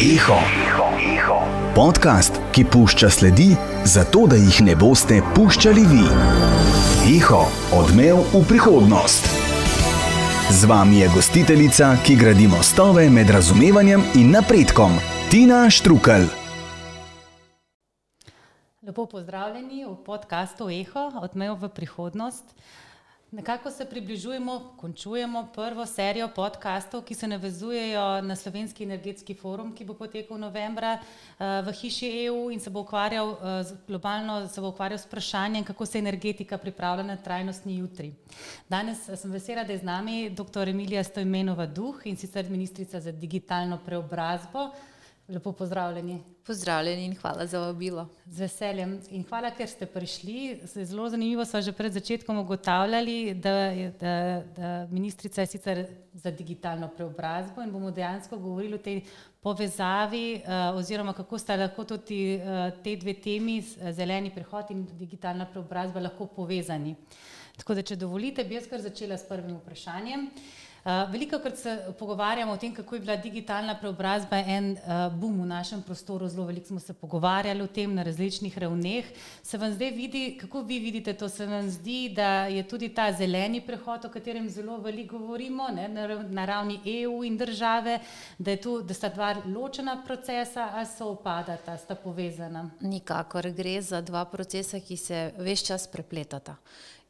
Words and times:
Eho, 0.00 0.40
Eho. 0.96 1.36
Podcast, 1.74 2.40
ki 2.52 2.64
pušča 2.64 3.10
sledi, 3.10 3.52
zato 3.84 4.24
da 4.26 4.38
jih 4.40 4.62
ne 4.64 4.72
boste 4.76 5.18
puščali 5.36 5.84
vi. 5.84 6.06
Eho, 7.12 7.42
odmev 7.76 8.22
v 8.32 8.40
prihodnost. 8.48 9.28
Z 10.48 10.64
vami 10.64 11.02
je 11.04 11.10
gostiteljica, 11.12 11.90
ki 12.06 12.16
gradi 12.16 12.48
mostove 12.48 13.04
med 13.10 13.30
razumevanjem 13.30 14.00
in 14.16 14.32
napredkom, 14.32 14.96
Tina 15.28 15.68
Štrukelj. 15.70 16.24
Lepo 18.82 19.06
pozdravljeni 19.06 19.84
v 19.84 19.92
podkastu 20.08 20.72
Eho, 20.72 21.10
odmev 21.20 21.60
v 21.60 21.68
prihodnost. 21.68 22.56
Nekako 23.32 23.70
se 23.70 23.84
približujemo, 23.84 24.74
končujemo 24.76 25.48
prvo 25.54 25.86
serijo 25.86 26.28
podkastov, 26.28 27.00
ki 27.02 27.14
se 27.14 27.28
navezujejo 27.28 28.20
na 28.22 28.36
Slovenski 28.36 28.84
energetski 28.84 29.34
forum, 29.34 29.70
ki 29.72 29.86
bo 29.88 29.94
potekal 29.96 30.36
novembra 30.38 30.98
uh, 30.98 31.46
v 31.64 31.72
hiši 31.72 32.10
EU 32.26 32.50
in 32.52 32.60
se 32.60 32.70
bo 32.70 32.82
ukvarjal 32.84 33.30
uh, 33.30 33.38
globalno 33.88 34.48
se 34.48 34.60
bo 34.60 34.68
ukvarjal 34.68 34.98
s 34.98 35.08
vprašanjem, 35.08 35.64
kako 35.64 35.86
se 35.86 35.98
energetika 35.98 36.58
pripravlja 36.58 37.08
na 37.08 37.16
trajnostni 37.16 37.78
jutri. 37.78 38.12
Danes 38.68 39.08
sem 39.16 39.32
vesela, 39.32 39.64
da 39.64 39.72
je 39.72 39.78
z 39.78 39.88
nami 39.88 40.30
dr. 40.30 40.68
Emilija 40.68 41.04
Stojmenova 41.04 41.66
Duh 41.66 42.04
in 42.04 42.16
sicer 42.16 42.50
ministrica 42.50 43.00
za 43.00 43.12
digitalno 43.12 43.78
preobrazbo. 43.86 44.70
Lepo 45.32 45.52
pozdravljeni. 45.52 46.22
Pozdravljeni 46.46 47.04
in 47.04 47.14
hvala 47.16 47.46
za 47.46 47.58
vabilo. 47.58 48.08
Z 48.26 48.40
veseljem 48.40 48.98
in 49.10 49.22
hvala, 49.24 49.48
ker 49.56 49.68
ste 49.68 49.86
prišli. 49.86 50.60
Zelo 50.74 51.06
zanimivo 51.08 51.44
smo 51.48 51.60
že 51.60 51.72
pred 51.72 51.92
začetkom 51.92 52.38
ugotavljali, 52.38 53.34
da 53.34 53.50
je 53.50 53.92
da, 54.00 54.42
da 54.56 54.86
ministrica 54.90 55.40
je 55.40 55.46
sicer 55.46 55.86
za 56.12 56.30
digitalno 56.30 56.88
preobrazbo 56.88 57.62
in 57.62 57.72
bomo 57.72 57.90
dejansko 57.90 58.36
govorili 58.36 58.74
o 58.74 58.78
tej 58.78 59.00
povezavi 59.40 60.42
uh, 60.42 60.76
oziroma 60.76 61.12
kako 61.12 61.38
sta 61.38 61.56
lahko 61.56 61.84
tudi 61.84 62.36
uh, 62.36 62.82
te 62.84 62.96
dve 62.96 63.14
temi, 63.14 63.62
zeleni 63.92 64.34
prehod 64.34 64.70
in 64.70 64.84
digitalna 64.98 65.46
preobrazba, 65.46 66.00
lahko 66.00 66.26
povezani. 66.26 66.96
Tako 67.56 67.74
da, 67.74 67.82
če 67.82 67.96
dovolite, 67.96 68.44
bi 68.44 68.60
jaz 68.60 68.68
kar 68.68 68.84
začela 68.84 69.16
s 69.16 69.24
prvim 69.28 69.56
vprašanjem. 69.56 70.28
Uh, 70.28 70.71
Eh, 70.71 70.71
Veliko 70.84 71.38
krat 71.38 71.58
se 71.58 71.72
pogovarjamo 71.98 72.52
o 72.52 72.56
tem, 72.56 72.74
kako 72.74 72.94
je 72.94 73.00
bila 73.00 73.16
digitalna 73.16 73.76
preobrazba 73.78 74.40
en 74.46 74.72
uh, 74.72 75.14
boom 75.14 75.42
v 75.42 75.46
našem 75.46 75.82
prostoru, 75.82 76.26
zelo 76.28 76.46
veliko 76.46 76.66
smo 76.66 76.80
se 76.80 76.92
pogovarjali 76.92 77.62
o 77.62 77.66
tem 77.66 77.94
na 77.94 78.02
različnih 78.02 78.58
ravneh. 78.58 79.06
Se 79.42 79.58
vam 79.58 79.72
zdaj 79.72 79.90
vidi, 79.90 80.38
kako 80.40 80.62
vi 80.62 80.78
vidite 80.78 81.14
to? 81.14 81.28
Se 81.28 81.46
vam 81.46 81.70
zdi, 81.70 82.08
da 82.16 82.46
je 82.50 82.66
tudi 82.68 82.88
ta 82.88 83.12
zeleni 83.12 83.60
prehod, 83.60 84.04
o 84.04 84.10
katerem 84.10 84.48
zelo 84.50 84.80
veliko 84.82 85.18
govorimo, 85.18 85.68
ne, 85.68 85.88
na, 85.88 86.44
ravni 86.44 86.80
EU 86.84 87.22
in 87.24 87.36
države, 87.38 88.00
da, 88.38 88.56
tu, 88.56 88.80
da 88.82 88.94
sta 88.94 89.08
dva 89.08 89.36
ločena 89.46 90.02
procesa 90.06 90.70
ali 90.74 90.86
se 90.86 91.04
opadata, 91.04 91.76
sta 91.78 91.94
povezana? 91.94 92.70
Nikakor 92.80 93.50
gre 93.50 93.80
za 93.82 94.00
dva 94.00 94.24
procesa, 94.24 94.80
ki 94.80 94.96
se 94.96 95.30
vse 95.38 95.66
čas 95.66 95.86
prepletata 95.86 96.56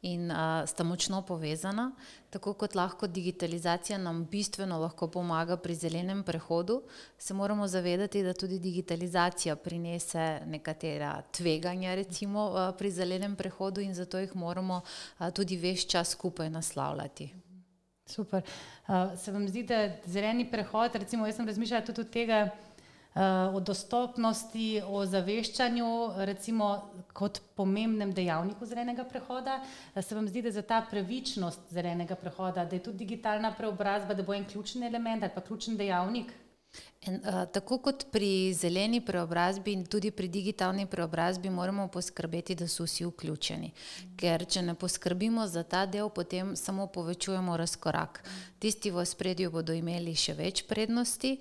in 0.03 0.31
uh, 0.31 0.37
sta 0.67 0.83
močno 0.83 1.21
povezana. 1.21 1.91
Tako 2.29 2.53
kot 2.53 2.75
lahko 2.75 3.07
digitalizacija 3.07 3.97
nam 3.97 4.25
bistveno 4.31 4.79
lahko 4.79 5.07
pomaga 5.07 5.57
pri 5.57 5.75
zelenem 5.75 6.23
prehodu, 6.23 6.81
se 7.17 7.33
moramo 7.33 7.67
zavedati, 7.67 8.23
da 8.23 8.33
tudi 8.33 8.59
digitalizacija 8.59 9.55
prinese 9.55 10.41
nekatera 10.45 11.21
tveganja 11.31 11.95
recimo, 11.95 12.49
uh, 12.49 12.75
pri 12.77 12.91
zelenem 12.91 13.35
prehodu 13.35 13.81
in 13.81 13.93
zato 13.93 14.19
jih 14.19 14.35
moramo 14.35 14.81
uh, 14.81 15.29
tudi 15.31 15.57
veš 15.57 15.87
čas 15.87 16.09
skupaj 16.17 16.49
naslavljati. 16.49 17.33
Super. 18.05 18.43
Uh, 18.87 19.19
se 19.19 19.31
vam 19.31 19.47
zdi, 19.47 19.63
da 19.63 19.89
zeleni 20.05 20.49
prehod, 20.51 20.95
recimo 20.95 21.25
jaz 21.25 21.35
sem 21.35 21.47
razmišljala 21.47 21.85
tudi 21.85 22.01
od 22.01 22.09
tega, 22.09 22.49
o 23.53 23.59
dostopnosti, 23.59 24.81
o 24.87 25.05
zaveščanju, 25.05 25.87
recimo 26.25 26.69
kot 27.13 27.41
pomembnem 27.55 28.13
dejavniku 28.13 28.65
zelenega 28.65 29.05
prehoda. 29.05 29.59
Se 30.01 30.15
vam 30.15 30.27
zdi, 30.27 30.41
da 30.41 30.51
za 30.51 30.61
ta 30.61 30.81
pravičnost 30.89 31.69
zelenega 31.69 32.15
prehoda, 32.15 32.65
da 32.65 32.75
je 32.75 32.83
tudi 32.83 33.05
digitalna 33.05 33.53
preobrazba, 33.57 34.13
da 34.13 34.23
bo 34.23 34.33
en 34.33 34.47
ključni 34.49 34.87
element 34.87 35.23
ali 35.23 35.31
pa 35.35 35.41
ključni 35.41 35.77
dejavnik? 35.77 36.33
En, 37.05 37.19
uh, 37.19 37.43
tako 37.51 37.77
kot 37.83 38.05
pri 38.11 38.53
zeleni 38.55 39.01
preobrazbi 39.03 39.73
in 39.75 39.83
tudi 39.85 40.11
pri 40.11 40.27
digitalni 40.27 40.85
preobrazbi, 40.87 41.49
moramo 41.49 41.87
poskrbeti, 41.87 42.55
da 42.55 42.67
so 42.67 42.85
vsi 42.87 43.03
vključeni. 43.05 43.71
Ker 44.15 44.45
če 44.47 44.61
ne 44.63 44.75
poskrbimo 44.79 45.43
za 45.47 45.65
ta 45.67 45.83
del, 45.85 46.07
potem 46.09 46.55
samo 46.55 46.87
povečujemo 46.87 47.57
razkorak. 47.59 48.21
Tisti 48.63 48.91
v 48.95 49.03
spredju 49.03 49.51
bodo 49.51 49.75
imeli 49.75 50.13
še 50.15 50.31
več 50.37 50.61
prednosti, 50.63 51.33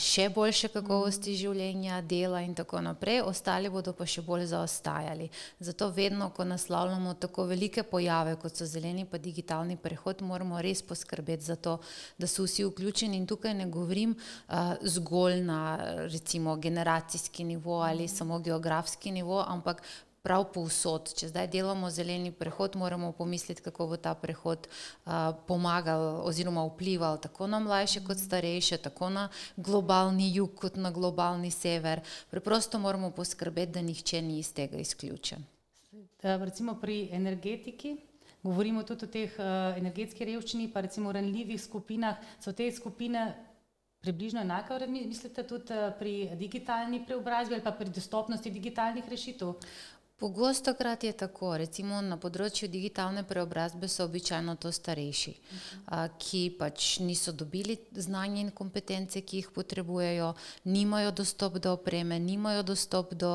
še 0.00 0.30
boljše 0.32 0.70
kakovosti 0.72 1.34
življenja, 1.36 2.00
dela 2.08 2.40
in 2.40 2.54
tako 2.56 2.80
naprej, 2.80 3.20
ostali 3.28 3.68
bodo 3.68 3.92
pa 3.92 4.08
še 4.08 4.24
bolj 4.24 4.46
zaostajali. 4.54 5.28
Zato 5.60 5.90
vedno, 5.92 6.30
ko 6.32 6.48
naslavljamo 6.48 7.12
tako 7.20 7.44
velike 7.52 7.84
pojave, 7.84 8.38
kot 8.40 8.56
so 8.56 8.64
zeleni 8.64 9.04
pa 9.04 9.20
digitalni 9.20 9.76
prehod, 9.76 10.24
moramo 10.24 10.62
res 10.64 10.80
poskrbeti 10.80 11.50
za 11.52 11.60
to, 11.60 11.76
da 12.16 12.24
so 12.24 12.48
vsi 12.48 12.64
vključeni. 12.70 13.20
In 13.20 13.28
tukaj 13.28 13.52
ne 13.60 13.68
govorim 13.68 14.16
uh, 14.16 14.80
zgolj 15.02 15.42
na 15.42 15.78
recimo 16.08 16.56
generacijski 16.56 17.44
nivo 17.44 17.80
ali 17.82 18.08
samo 18.08 18.38
geografski 18.38 19.10
nivo, 19.10 19.44
ampak 19.48 19.82
prav 20.22 20.46
povsod. 20.54 21.10
Če 21.18 21.28
zdaj 21.32 21.48
delamo 21.50 21.90
zeleni 21.90 22.30
prehod, 22.32 22.76
moramo 22.78 23.12
pomisliti, 23.12 23.62
kako 23.62 23.88
bo 23.90 23.98
ta 23.98 24.14
prehod 24.14 24.68
uh, 24.68 25.34
pomagal 25.48 26.22
oziroma 26.26 26.64
vplival 26.68 27.18
tako 27.20 27.46
na 27.50 27.58
mlajše 27.58 28.04
kot 28.06 28.22
starejše, 28.22 28.78
tako 28.86 29.10
na 29.10 29.28
globalni 29.56 30.30
jug 30.34 30.54
kot 30.54 30.78
na 30.78 30.94
globalni 30.94 31.50
sever. 31.50 32.00
Preprosto 32.30 32.78
moramo 32.78 33.10
poskrbeti, 33.10 33.72
da 33.72 33.82
nihče 33.82 34.22
ni 34.22 34.38
iz 34.38 34.52
tega 34.54 34.78
izključen. 34.78 35.44
Recimo 36.22 36.78
pri 36.80 37.08
energetiki. 37.12 37.96
Govorimo 38.42 38.82
tudi 38.82 39.06
o 39.06 39.10
teh 39.10 39.34
uh, 39.38 39.76
energetski 39.78 40.26
revščini, 40.26 40.70
pa 40.72 40.82
recimo 40.86 41.12
ranljivih 41.12 41.60
skupinah. 41.62 42.18
So 42.42 42.52
te 42.52 42.70
skupine 42.74 43.26
približno 44.02 44.40
enako 44.40 44.78
mislite 44.88 45.46
tudi 45.46 45.72
eh, 45.72 45.92
pri 45.98 46.30
digitalni 46.36 47.04
preobrazbi 47.06 47.54
ali 47.54 47.64
pa 47.64 47.72
pri 47.72 47.90
dostopnosti 47.90 48.50
digitalnih 48.50 49.08
rešitev? 49.08 49.54
Pogosto 50.22 50.74
krat 50.74 51.04
je 51.04 51.12
tako, 51.18 51.48
recimo 51.58 51.98
na 51.98 52.14
področju 52.14 52.68
digitalne 52.70 53.24
preobrazbe 53.26 53.88
so 53.90 54.04
običajno 54.06 54.54
to 54.54 54.70
starejši, 54.70 55.32
ki 56.22 56.42
pač 56.60 57.00
niso 57.02 57.34
dobili 57.34 57.74
znanje 57.90 58.44
in 58.44 58.52
kompetence, 58.54 59.18
ki 59.26 59.40
jih 59.40 59.48
potrebujejo, 59.50 60.28
nimajo 60.70 61.10
dostop 61.10 61.58
do 61.58 61.74
opreme, 61.74 62.20
nimajo 62.22 62.62
dostop 62.62 63.16
do 63.18 63.32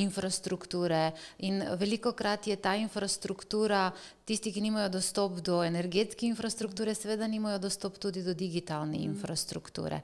infrastrukture 0.00 1.12
in 1.44 1.60
veliko 1.76 2.16
krat 2.16 2.48
je 2.48 2.56
ta 2.56 2.72
infrastruktura 2.80 3.90
Tisti, 4.24 4.54
ki 4.56 4.60
nimajo 4.64 4.88
dostop 4.88 5.40
do 5.44 5.58
energetske 5.64 6.24
infrastrukture, 6.24 6.94
seveda 6.96 7.26
nimajo 7.28 7.58
dostop 7.60 7.98
tudi 8.00 8.22
do 8.24 8.32
digitalne 8.34 8.96
mm. 8.96 9.02
infrastrukture. 9.04 10.00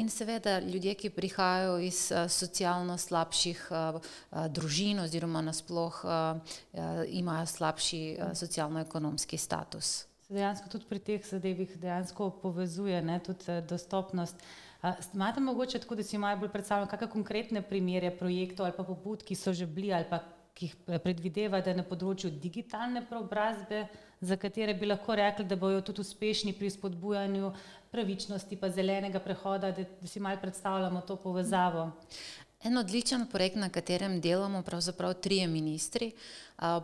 In 0.00 0.08
seveda 0.08 0.58
ljudje, 0.64 0.94
ki 0.94 1.10
prihajajo 1.12 1.74
iz 1.84 2.06
socialno 2.28 2.96
slabših 2.98 3.66
družin 4.56 5.04
oziroma 5.04 5.44
nasploh 5.44 6.00
imajo 7.20 7.46
slabši 7.52 8.00
socialno-ekonomski 8.40 9.36
status. 9.36 9.92
Se 10.24 10.34
dejansko 10.34 10.72
tudi 10.72 10.88
pri 10.88 11.04
teh 11.04 11.28
zadevih 11.28 11.76
dejansko 11.76 12.30
povezuje 12.40 13.02
ne, 13.04 13.20
tudi 13.20 13.60
dostopnost. 13.68 14.40
Imate 15.12 15.40
mogoče 15.44 15.84
tako, 15.84 16.00
da 16.00 16.02
si 16.02 16.16
imajo 16.16 16.40
bolj 16.40 16.56
predstavljeno, 16.56 16.88
kakšne 16.88 17.12
konkretne 17.12 17.62
primere 17.62 18.08
projektov 18.16 18.70
ali 18.70 18.76
pa 18.76 18.88
pobud, 18.88 19.20
ki 19.20 19.36
so 19.36 19.52
že 19.52 19.68
bili 19.68 19.92
ali 19.92 20.08
pa 20.08 20.24
ki 20.60 20.68
jih 20.68 20.76
eh, 20.86 20.98
predvideva, 21.00 21.62
da 21.64 21.72
je 21.72 21.80
na 21.80 21.86
področju 21.88 22.30
digitalne 22.42 23.00
preobrazbe, 23.08 23.86
za 24.20 24.36
katere 24.36 24.74
bi 24.76 24.90
lahko 24.90 25.16
rekli, 25.16 25.46
da 25.48 25.56
bodo 25.56 25.80
tudi 25.80 26.04
uspešni 26.04 26.52
pri 26.58 26.68
spodbujanju 26.74 27.52
pravičnosti, 27.90 28.58
pa 28.60 28.68
zelenega 28.68 29.22
prehoda, 29.24 29.72
da, 29.72 29.86
da 30.02 30.10
si 30.10 30.20
malo 30.20 30.36
predstavljamo 30.42 31.00
to 31.08 31.16
povezavo. 31.16 31.88
En 32.62 32.76
odličen 32.76 33.26
projekt, 33.26 33.56
na 33.56 33.70
katerem 33.72 34.18
delamo 34.20 34.62
pravzaprav 34.62 35.14
trije 35.14 35.46
ministri, 35.48 36.12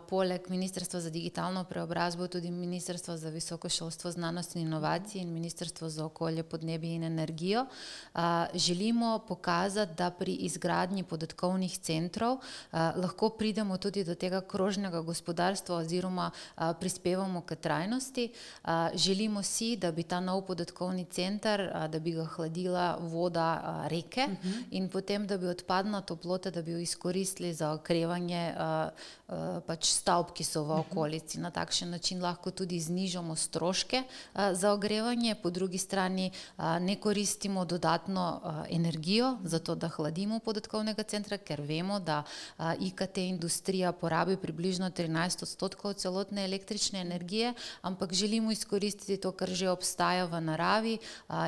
poleg 0.09 0.49
Ministrstva 0.49 0.99
za 0.99 1.09
digitalno 1.09 1.63
preobrazbo, 1.63 2.27
tudi 2.27 2.51
Ministrstvo 2.51 3.17
za 3.17 3.29
visoko 3.29 3.69
šolstvo, 3.69 4.11
znanost 4.11 4.55
in 4.55 4.61
inovacije 4.61 5.21
in 5.21 5.33
Ministrstvo 5.33 5.89
za 5.89 6.05
okolje, 6.05 6.43
podnebje 6.43 6.95
in 6.95 7.03
energijo. 7.03 7.65
Želimo 8.53 9.19
pokazati, 9.27 9.93
da 9.97 10.09
pri 10.11 10.33
izgradnji 10.33 11.03
podatkovnih 11.03 11.77
centrov 11.77 12.37
lahko 12.73 13.29
pridemo 13.29 13.77
tudi 13.77 14.03
do 14.03 14.15
tega 14.15 14.41
krožnega 14.41 15.01
gospodarstva 15.01 15.75
oziroma 15.75 16.31
prispevamo 16.79 17.41
k 17.41 17.55
trajnosti. 17.55 18.31
Želimo 18.93 19.43
si, 19.43 19.75
da 19.75 19.91
bi 19.91 20.03
ta 20.03 20.19
nov 20.19 20.41
podatkovni 20.41 21.05
center, 21.05 21.87
da 21.89 21.99
bi 21.99 22.11
ga 22.11 22.25
hladila 22.25 22.97
voda 23.01 23.83
reke 23.87 24.27
in 24.71 24.89
potem, 24.89 25.27
da 25.27 25.37
bi 25.37 25.45
odprli 25.45 25.66
odpadna 25.67 26.01
toplota, 26.01 26.49
da 26.49 26.61
bi 26.61 26.71
jo 26.71 26.79
izkoristili 26.79 27.53
za 27.53 27.73
okrevanje 27.73 28.53
uh, 28.55 28.91
uh, 29.27 29.35
pač 29.67 29.89
stavb, 29.91 30.31
ki 30.31 30.43
so 30.43 30.63
v 30.63 30.71
mhm. 30.71 30.79
okolici. 30.79 31.39
Na 31.43 31.51
takšen 31.51 31.89
način 31.91 32.21
lahko 32.23 32.51
tudi 32.51 32.79
znižamo 32.79 33.35
stroške 33.35 34.03
uh, 34.03 34.53
za 34.53 34.71
ogrevanje, 34.71 35.35
po 35.35 35.49
drugi 35.49 35.77
strani 35.77 36.31
ne 36.57 36.95
koristimo 36.95 37.65
dodatno 37.65 38.41
energijo 38.69 39.37
za 39.43 39.59
to, 39.59 39.75
da 39.75 39.89
hladimo 39.89 40.39
podatkovnega 40.39 41.03
centra, 41.03 41.37
ker 41.37 41.61
vemo, 41.61 41.99
da 41.99 42.23
IKT 42.79 43.17
industrija 43.17 43.91
porabi 43.91 44.37
približno 44.37 44.89
13 44.89 45.43
odstotkov 45.43 45.93
celotne 45.93 46.45
električne 46.45 47.01
energije, 47.01 47.53
ampak 47.81 48.13
želimo 48.13 48.51
izkoristiti 48.51 49.17
to, 49.17 49.31
kar 49.31 49.49
že 49.49 49.69
obstaja 49.69 50.25
v 50.25 50.41
naravi 50.41 50.97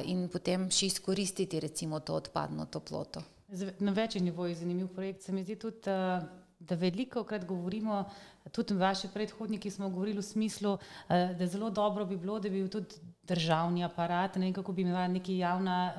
in 0.06 0.28
potem 0.30 0.70
še 0.72 0.86
izkoristiti 0.86 1.60
recimo 1.60 2.00
to 2.00 2.16
odpadno 2.16 2.66
toploto. 2.66 3.39
Na 3.80 3.92
večjih 3.92 4.24
nivojih 4.24 4.56
je 4.56 4.60
zanimiv 4.60 4.88
projekt. 4.88 5.22
Se 5.22 5.32
mi 5.32 5.44
zdi 5.44 5.56
tudi, 5.56 5.90
eh, 5.90 6.22
da 6.60 6.76
veliko 6.76 7.24
krat 7.24 7.46
govorimo, 7.46 8.04
tudi 8.52 8.74
vaši 8.74 9.08
predhodniki 9.14 9.72
smo 9.72 9.90
govorili 9.90 10.20
v 10.20 10.22
smislu, 10.22 10.78
eh, 11.10 11.34
da 11.40 11.48
zelo 11.48 11.70
dobro 11.70 12.06
bi 12.06 12.18
bilo, 12.18 12.40
da 12.40 12.50
bi 12.50 12.62
bil 12.62 12.70
tudi 12.70 12.96
državni 13.28 13.84
aparat, 13.84 14.36
ne 14.36 14.46
vem 14.46 14.54
kako 14.54 14.72
bi 14.72 14.82
imela 14.82 15.08
neki 15.08 15.38
javna, 15.38 15.94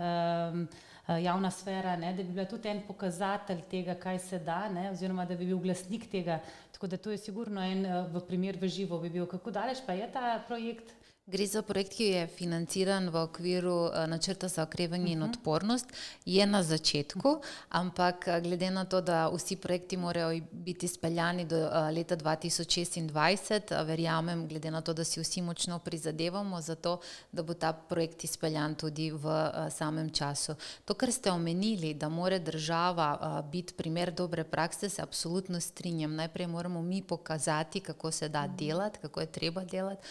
eh, 1.08 1.22
javna 1.22 1.50
sfera, 1.50 1.96
ne, 1.96 2.12
da 2.14 2.22
bi 2.22 2.32
bila 2.32 2.44
tudi 2.44 2.68
en 2.68 2.82
pokazatelj 2.86 3.62
tega, 3.70 3.94
kaj 3.94 4.18
se 4.18 4.38
da, 4.38 4.68
ne, 4.68 4.90
oziroma 4.90 5.26
da 5.26 5.34
bi 5.34 5.46
bil 5.46 5.58
glasnik 5.58 6.10
tega. 6.10 6.40
Tako 6.72 6.86
da 6.86 6.96
to 6.96 7.10
je 7.10 7.18
sigurno 7.18 7.60
en 7.60 7.82
v 8.12 8.20
primer 8.28 8.56
v 8.56 8.68
živo 8.68 8.98
bi 8.98 9.10
bil. 9.10 9.26
Kako 9.26 9.50
daleč 9.50 9.78
pa 9.86 9.92
je 9.92 10.12
ta 10.12 10.44
projekt? 10.46 10.99
Gre 11.30 11.46
za 11.46 11.60
projekt, 11.62 11.92
ki 11.94 12.04
je 12.04 12.22
financiran 12.26 13.04
v 13.08 13.20
okviru 13.22 13.74
uh, 13.86 14.06
načrta 14.10 14.48
za 14.48 14.62
okrevanje 14.62 15.04
uh 15.04 15.08
-huh. 15.08 15.12
in 15.12 15.18
mhm. 15.18 15.30
odpornost. 15.30 15.86
Je 16.24 16.46
na 16.46 16.62
začetku, 16.62 17.40
ampak 17.68 18.28
eh, 18.28 18.40
glede 18.40 18.70
na 18.70 18.84
to, 18.84 19.00
da 19.00 19.28
vsi 19.28 19.56
projekti 19.56 19.96
morajo 19.96 20.40
biti 20.52 20.88
speljani 20.88 21.44
do 21.44 21.56
uh, 21.56 21.72
leta 21.94 22.16
2026, 22.16 23.80
uh, 23.80 23.86
verjamem, 23.86 24.48
glede 24.48 24.70
na 24.70 24.80
to, 24.80 24.92
da 24.92 25.04
si 25.04 25.20
vsi 25.20 25.42
močno 25.42 25.78
prizadevamo 25.78 26.60
za 26.60 26.74
to, 26.74 27.00
da 27.32 27.42
bo 27.42 27.54
ta 27.54 27.72
projekt 27.72 28.24
izpeljan 28.24 28.74
tudi 28.74 29.10
v 29.10 29.50
samem 29.70 30.10
času. 30.10 30.54
To, 30.84 30.94
kar 30.94 31.12
ste 31.12 31.30
omenili, 31.30 31.94
da 31.94 32.08
mora 32.08 32.38
država 32.38 33.42
biti 33.52 33.74
primer 33.74 34.10
dobre 34.10 34.44
prakse, 34.44 34.88
se 34.88 35.02
absolutno 35.02 35.60
strinjam. 35.60 36.14
Najprej 36.14 36.46
moramo 36.46 36.82
mi 36.82 37.02
pokazati, 37.02 37.80
kako 37.80 38.10
se 38.10 38.28
da 38.28 38.46
mhm. 38.46 38.56
delati, 38.56 38.98
kako 38.98 39.20
je 39.20 39.26
treba 39.26 39.64
delati 39.64 40.02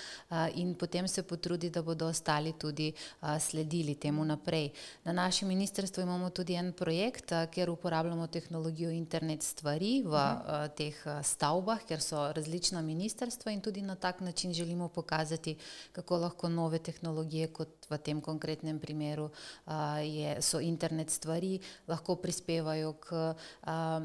in 0.56 0.76
potem 0.76 1.09
se 1.10 1.24
potrudi, 1.24 1.70
da 1.70 1.82
bodo 1.82 2.08
ostali 2.08 2.54
tudi 2.54 2.94
a, 3.22 3.40
sledili 3.40 3.96
temu 3.96 4.26
naprej. 4.26 4.70
Na 5.04 5.14
našem 5.14 5.48
ministrstvu 5.48 6.02
imamo 6.04 6.30
tudi 6.30 6.54
en 6.54 6.74
projekt, 6.74 7.32
a, 7.32 7.46
kjer 7.46 7.70
uporabljamo 7.70 8.28
tehnologijo 8.28 8.90
internet 8.90 9.44
stvari 9.44 10.04
v 10.06 10.16
a, 10.16 10.68
teh 10.78 10.96
a, 11.08 11.20
stavbah, 11.24 11.84
ker 11.88 12.02
so 12.02 12.32
različna 12.36 12.82
ministrstva 12.82 13.52
in 13.52 13.62
tudi 13.62 13.82
na 13.82 13.96
tak 13.96 14.22
način 14.22 14.54
želimo 14.54 14.88
pokazati, 14.88 15.58
kako 15.92 16.18
lahko 16.18 16.50
nove 16.50 16.80
tehnologije, 16.80 17.48
kot 17.54 17.90
v 17.90 17.98
tem 17.98 18.22
konkretnem 18.22 18.80
primeru 18.80 19.30
a, 19.66 20.00
je, 20.00 20.42
so 20.42 20.60
internet 20.60 21.10
stvari, 21.10 21.60
lahko 21.88 22.16
prispevajo 22.16 22.94
k 22.94 23.34
a, 23.64 24.02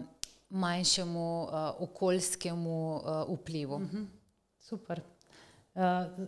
manjšemu 0.51 1.49
a, 1.51 1.73
okoljskemu 1.79 3.01
a, 3.05 3.25
vplivu. 3.29 3.79
Mhm. 3.79 4.05
Super. 4.61 5.14
Uh, 5.75 5.83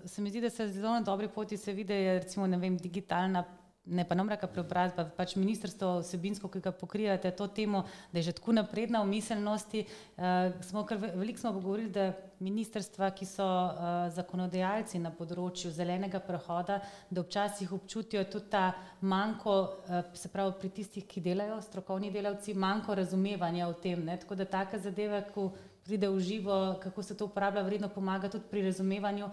se 0.04 0.22
mi 0.22 0.30
zdi, 0.30 0.40
da 0.40 0.50
se 0.50 0.68
zelo 0.68 0.92
na 0.92 1.00
dobri 1.00 1.28
poti 1.28 1.56
se 1.56 1.72
vidi, 1.72 1.94
recimo, 2.18 2.46
ne 2.46 2.56
vem, 2.58 2.76
digitalna, 2.76 3.44
ne 3.86 4.04
pa 4.04 4.14
nam 4.18 4.28
reka 4.28 4.48
preobrazba, 4.50 5.04
pač 5.14 5.36
ministrstvo 5.38 6.00
vsebinsko, 6.00 6.48
ki 6.50 6.62
ga 6.64 6.72
pokrivate, 6.74 7.30
to 7.30 7.46
temo, 7.46 7.84
da 8.10 8.18
je 8.18 8.26
že 8.26 8.34
tako 8.40 8.56
napredna 8.58 9.04
v 9.04 9.10
miselnosti. 9.12 9.84
Uh, 10.16 10.50
smo 10.66 10.82
kar 10.82 10.98
veliko 10.98 11.38
smo 11.38 11.52
govorili, 11.54 11.92
da 11.94 12.08
ministrstva, 12.42 13.12
ki 13.14 13.28
so 13.30 13.46
uh, 13.46 14.10
zakonodajalci 14.16 14.98
na 14.98 15.14
področju 15.14 15.70
zelenega 15.70 16.18
prehoda, 16.18 16.80
da 17.10 17.22
včasih 17.22 17.70
občutijo 17.78 18.24
tudi 18.26 18.50
ta 18.50 18.72
manjko, 19.00 19.54
uh, 19.86 20.02
se 20.18 20.32
pravi 20.34 20.58
pri 20.58 20.72
tistih, 20.80 21.06
ki 21.06 21.22
delajo, 21.22 21.62
strokovni 21.62 22.10
delavci, 22.10 22.58
manjko 22.58 22.98
razumevanja 22.98 23.70
o 23.70 23.78
tem. 23.78 24.02
Ne? 24.10 24.18
Tako 24.18 24.42
da 24.42 24.50
taka 24.58 24.82
zadeva, 24.82 25.22
ko 25.30 25.52
pride 25.86 26.08
v 26.08 26.20
živo, 26.20 26.76
kako 26.82 27.02
se 27.02 27.16
to 27.16 27.24
uporablja, 27.24 27.62
vredno 27.62 27.88
pomaga 27.88 28.28
tudi 28.28 28.44
pri 28.50 28.62
razumevanju 28.62 29.28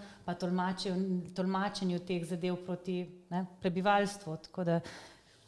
in 0.85 1.33
tolmačenju 1.35 1.99
teh 1.99 2.25
zadev 2.25 2.55
proti 2.65 3.05
ne, 3.29 3.45
prebivalstvu. 3.61 4.37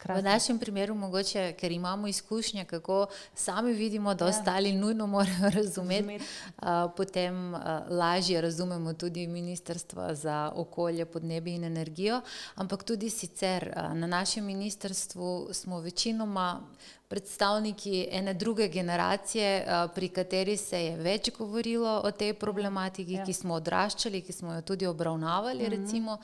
V 0.08 0.22
našem 0.22 0.58
primeru, 0.58 0.94
mogoče, 0.94 1.52
ker 1.52 1.72
imamo 1.72 2.06
izkušnje, 2.06 2.64
kako 2.64 3.06
sami 3.34 3.72
vidimo, 3.72 4.14
da 4.14 4.24
ja. 4.24 4.28
ostali 4.28 4.72
nujno 4.72 5.06
morajo 5.06 5.50
razumeti, 5.50 5.76
razumeti. 5.76 6.24
Uh, 6.62 6.66
potem 6.96 7.54
uh, 7.54 7.60
lažje 7.90 8.40
razumemo 8.40 8.92
tudi 8.92 9.26
Ministrstvo 9.26 10.14
za 10.14 10.52
okolje, 10.54 11.04
podnebje 11.04 11.54
in 11.54 11.64
energijo. 11.64 12.20
Ampak 12.54 12.82
tudi 12.82 13.10
sicer 13.10 13.72
uh, 13.76 13.94
na 13.94 14.06
našem 14.06 14.44
ministrstvu 14.44 15.48
smo 15.52 15.80
večinoma 15.80 16.60
predstavniki 17.08 18.08
ene 18.10 18.34
druge 18.34 18.68
generacije, 18.68 19.66
pri 19.94 20.08
kateri 20.08 20.56
se 20.56 20.84
je 20.84 20.96
več 20.96 21.30
govorilo 21.38 22.00
o 22.04 22.10
tej 22.10 22.34
problematiki, 22.34 23.12
ja. 23.12 23.24
ki 23.24 23.32
smo 23.32 23.54
odraščali, 23.54 24.24
ki 24.26 24.32
smo 24.32 24.54
jo 24.54 24.62
tudi 24.62 24.86
obravnavali, 24.86 25.62
mm 25.62 25.66
-hmm. 25.66 25.84
recimo, 25.84 26.18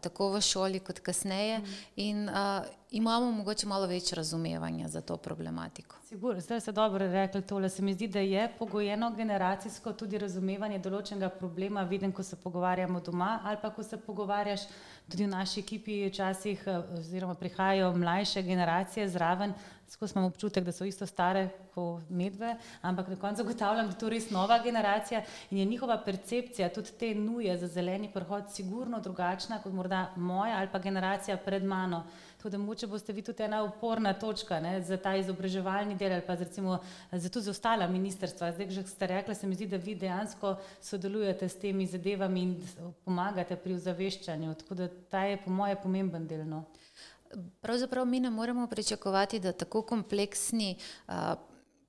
tako 0.00 0.32
v 0.32 0.40
šoli 0.40 0.80
kot 0.80 0.98
kasneje. 0.98 1.58
Mm 1.58 1.64
-hmm. 1.64 1.92
In 1.96 2.28
uh, 2.28 2.34
imamo 2.94 3.30
mogoče 3.32 3.66
malo 3.66 3.86
več 3.86 4.12
razumevanja 4.12 4.88
za 4.88 5.00
to 5.00 5.16
problematiko. 5.16 5.96
Sigur, 6.08 6.40
zdaj 6.40 6.60
ste 6.60 6.72
dobro 6.72 7.06
rekli 7.10 7.42
tole. 7.42 7.68
Se 7.68 7.82
mi 7.82 7.94
zdi, 7.94 8.08
da 8.08 8.20
je 8.20 8.48
pogojeno 8.58 9.10
generacijsko 9.16 9.92
tudi 9.92 10.18
razumevanje 10.18 10.78
določenega 10.78 11.28
problema. 11.28 11.82
Vidim, 11.82 12.12
ko 12.12 12.22
se 12.22 12.36
pogovarjamo 12.36 13.00
doma 13.00 13.40
ali 13.44 13.58
pa 13.62 13.72
ko 13.74 13.82
se 13.82 13.98
pogovarjaš 13.98 14.68
tudi 15.10 15.26
v 15.26 15.32
naši 15.32 15.60
ekipi, 15.60 16.04
včasih 16.06 16.62
oziroma 16.98 17.34
prihajajo 17.34 17.90
mlajše 17.96 18.42
generacije 18.42 19.08
zraven, 19.08 19.54
Skozi 19.88 20.12
imam 20.16 20.24
občutek, 20.24 20.64
da 20.64 20.72
so 20.72 20.84
isto 20.84 21.06
stare 21.06 21.48
kot 21.74 22.10
medve, 22.10 22.56
ampak 22.82 23.08
na 23.08 23.16
koncu 23.16 23.42
zagotavljam, 23.42 23.86
da 23.86 23.92
je 23.92 23.98
to 23.98 24.08
res 24.08 24.30
nova 24.30 24.58
generacija 24.62 25.22
in 25.50 25.58
je 25.58 25.64
njihova 25.64 25.98
percepcija 26.04 26.68
tudi 26.72 26.92
te 26.98 27.14
nuje 27.14 27.56
za 27.58 27.68
zeleni 27.68 28.12
prehod 28.12 28.52
sigurno 28.52 29.00
drugačna 29.00 29.58
kot 29.62 29.72
morda 29.72 30.10
moja 30.16 30.58
ali 30.58 30.68
pa 30.72 30.78
generacija 30.78 31.36
pred 31.36 31.64
mano. 31.64 32.04
Tako 32.36 32.50
da 32.50 32.58
moče 32.58 32.86
boste 32.86 33.12
vi 33.12 33.22
tudi 33.22 33.42
ena 33.42 33.62
uporna 33.62 34.12
točka 34.12 34.60
ne, 34.60 34.82
za 34.82 34.96
ta 34.96 35.14
izobraževalni 35.16 35.96
del 35.96 36.12
ali 36.12 36.22
pa 36.26 36.34
recimo 36.34 36.78
za 37.12 37.28
tudi 37.28 37.44
za 37.44 37.50
ostala 37.50 37.88
ministrstva. 37.88 38.52
Zdaj, 38.52 38.70
že 38.70 38.82
ste 38.86 39.06
rekli, 39.06 39.34
se 39.34 39.46
mi 39.46 39.54
zdi, 39.54 39.66
da 39.66 39.76
vi 39.76 39.94
dejansko 39.94 40.56
sodelujete 40.80 41.48
s 41.48 41.56
temi 41.58 41.86
zadevami 41.86 42.42
in 42.42 42.56
pomagate 43.04 43.56
pri 43.56 43.74
ozaveščanju. 43.74 44.54
Tako 44.54 44.74
da 44.74 44.88
ta 45.10 45.24
je 45.24 45.40
po 45.44 45.50
moje 45.50 45.76
pomemben 45.76 46.26
del. 46.26 46.44
Pravzaprav 47.60 48.06
mi 48.06 48.20
ne 48.20 48.30
moremo 48.30 48.66
pričakovati, 48.66 49.40
da 49.40 49.52
tako 49.52 49.82
kompleksni 49.82 50.76
uh, 51.08 51.14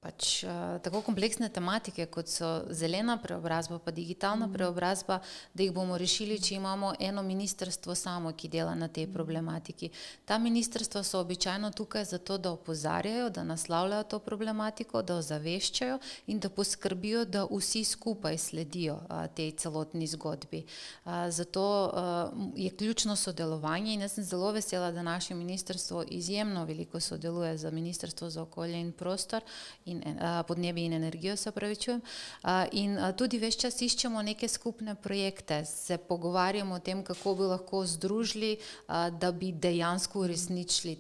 pač, 0.06 0.44
uh, 0.46 0.78
tako 0.86 1.02
kompleksne 1.02 1.50
tematike, 1.50 2.06
kot 2.14 2.30
so 2.30 2.50
zelena 2.70 3.18
preobrazba, 3.22 3.80
pa 3.82 3.92
digitalna 3.96 4.46
mm. 4.46 4.54
preobrazba, 4.54 5.20
da 5.54 5.66
jih 5.66 5.74
bomo 5.74 5.98
rešili, 5.98 6.38
če 6.42 6.60
imamo 6.60 6.94
eno 7.02 7.24
ministrstvo 7.26 7.96
samo, 7.98 8.34
ki 8.38 8.52
dela 8.54 8.76
na 8.78 8.88
tej 8.88 9.08
problematiki. 9.10 9.90
Ta 10.30 10.38
ministrstva 10.42 11.02
so 11.04 11.22
običajno 11.24 11.72
tukaj 11.74 12.06
zato, 12.12 12.38
da 12.38 12.52
opozarjajo, 12.54 13.32
da 13.34 13.44
naslavljajo 13.48 14.06
to 14.14 14.20
problematiko, 14.20 15.02
da 15.02 15.18
ozaveščajo 15.22 15.98
in 16.30 16.40
da 16.44 16.54
poskrbijo, 16.54 17.26
da 17.26 17.48
vsi 17.50 17.84
skupaj 17.96 18.38
sledijo 18.38 19.00
uh, 19.02 19.26
tej 19.34 19.56
celotni 19.64 20.08
zgodbi. 20.12 20.62
Uh, 21.06 21.26
zato 21.34 21.66
uh, 21.90 22.54
je 22.56 22.70
ključno 22.70 23.16
sodelovanje 23.16 23.94
in 23.94 24.06
jaz 24.06 24.20
sem 24.20 24.28
zelo 24.28 24.52
vesela, 24.54 24.92
da 24.92 25.02
naše 25.02 25.36
ministrstvo 25.36 26.06
izjemno 26.08 26.66
veliko 26.66 27.00
sodeluje 27.00 27.58
z 27.58 27.72
Ministrstvo 27.72 28.30
za 28.30 28.42
okolje 28.42 28.80
in 28.80 28.92
prostor 28.92 29.42
in 29.86 29.95
in 30.04 30.18
uh, 30.20 30.42
podnebje 30.48 30.86
in 30.86 30.94
energijo, 30.94 31.36
se 31.36 31.52
pravi, 31.52 31.76
čujem. 31.76 32.02
Uh, 32.44 32.50
in 32.72 32.98
uh, 32.98 33.12
tudi 33.16 33.40
več 33.40 33.58
čas 33.62 33.82
iščemo 33.82 34.22
neke 34.22 34.48
skupne 34.48 34.96
projekte, 34.96 35.64
se 35.66 35.98
pogovarjamo 35.98 36.76
o 36.76 36.80
tem, 36.80 37.04
kako 37.04 37.36
bi 37.36 37.50
lahko 37.52 37.86
združili, 37.86 38.58
uh, 38.58 39.10
da 39.10 39.32
bi 39.32 39.52
dejansko 39.52 40.26
uresničili. 40.28 40.98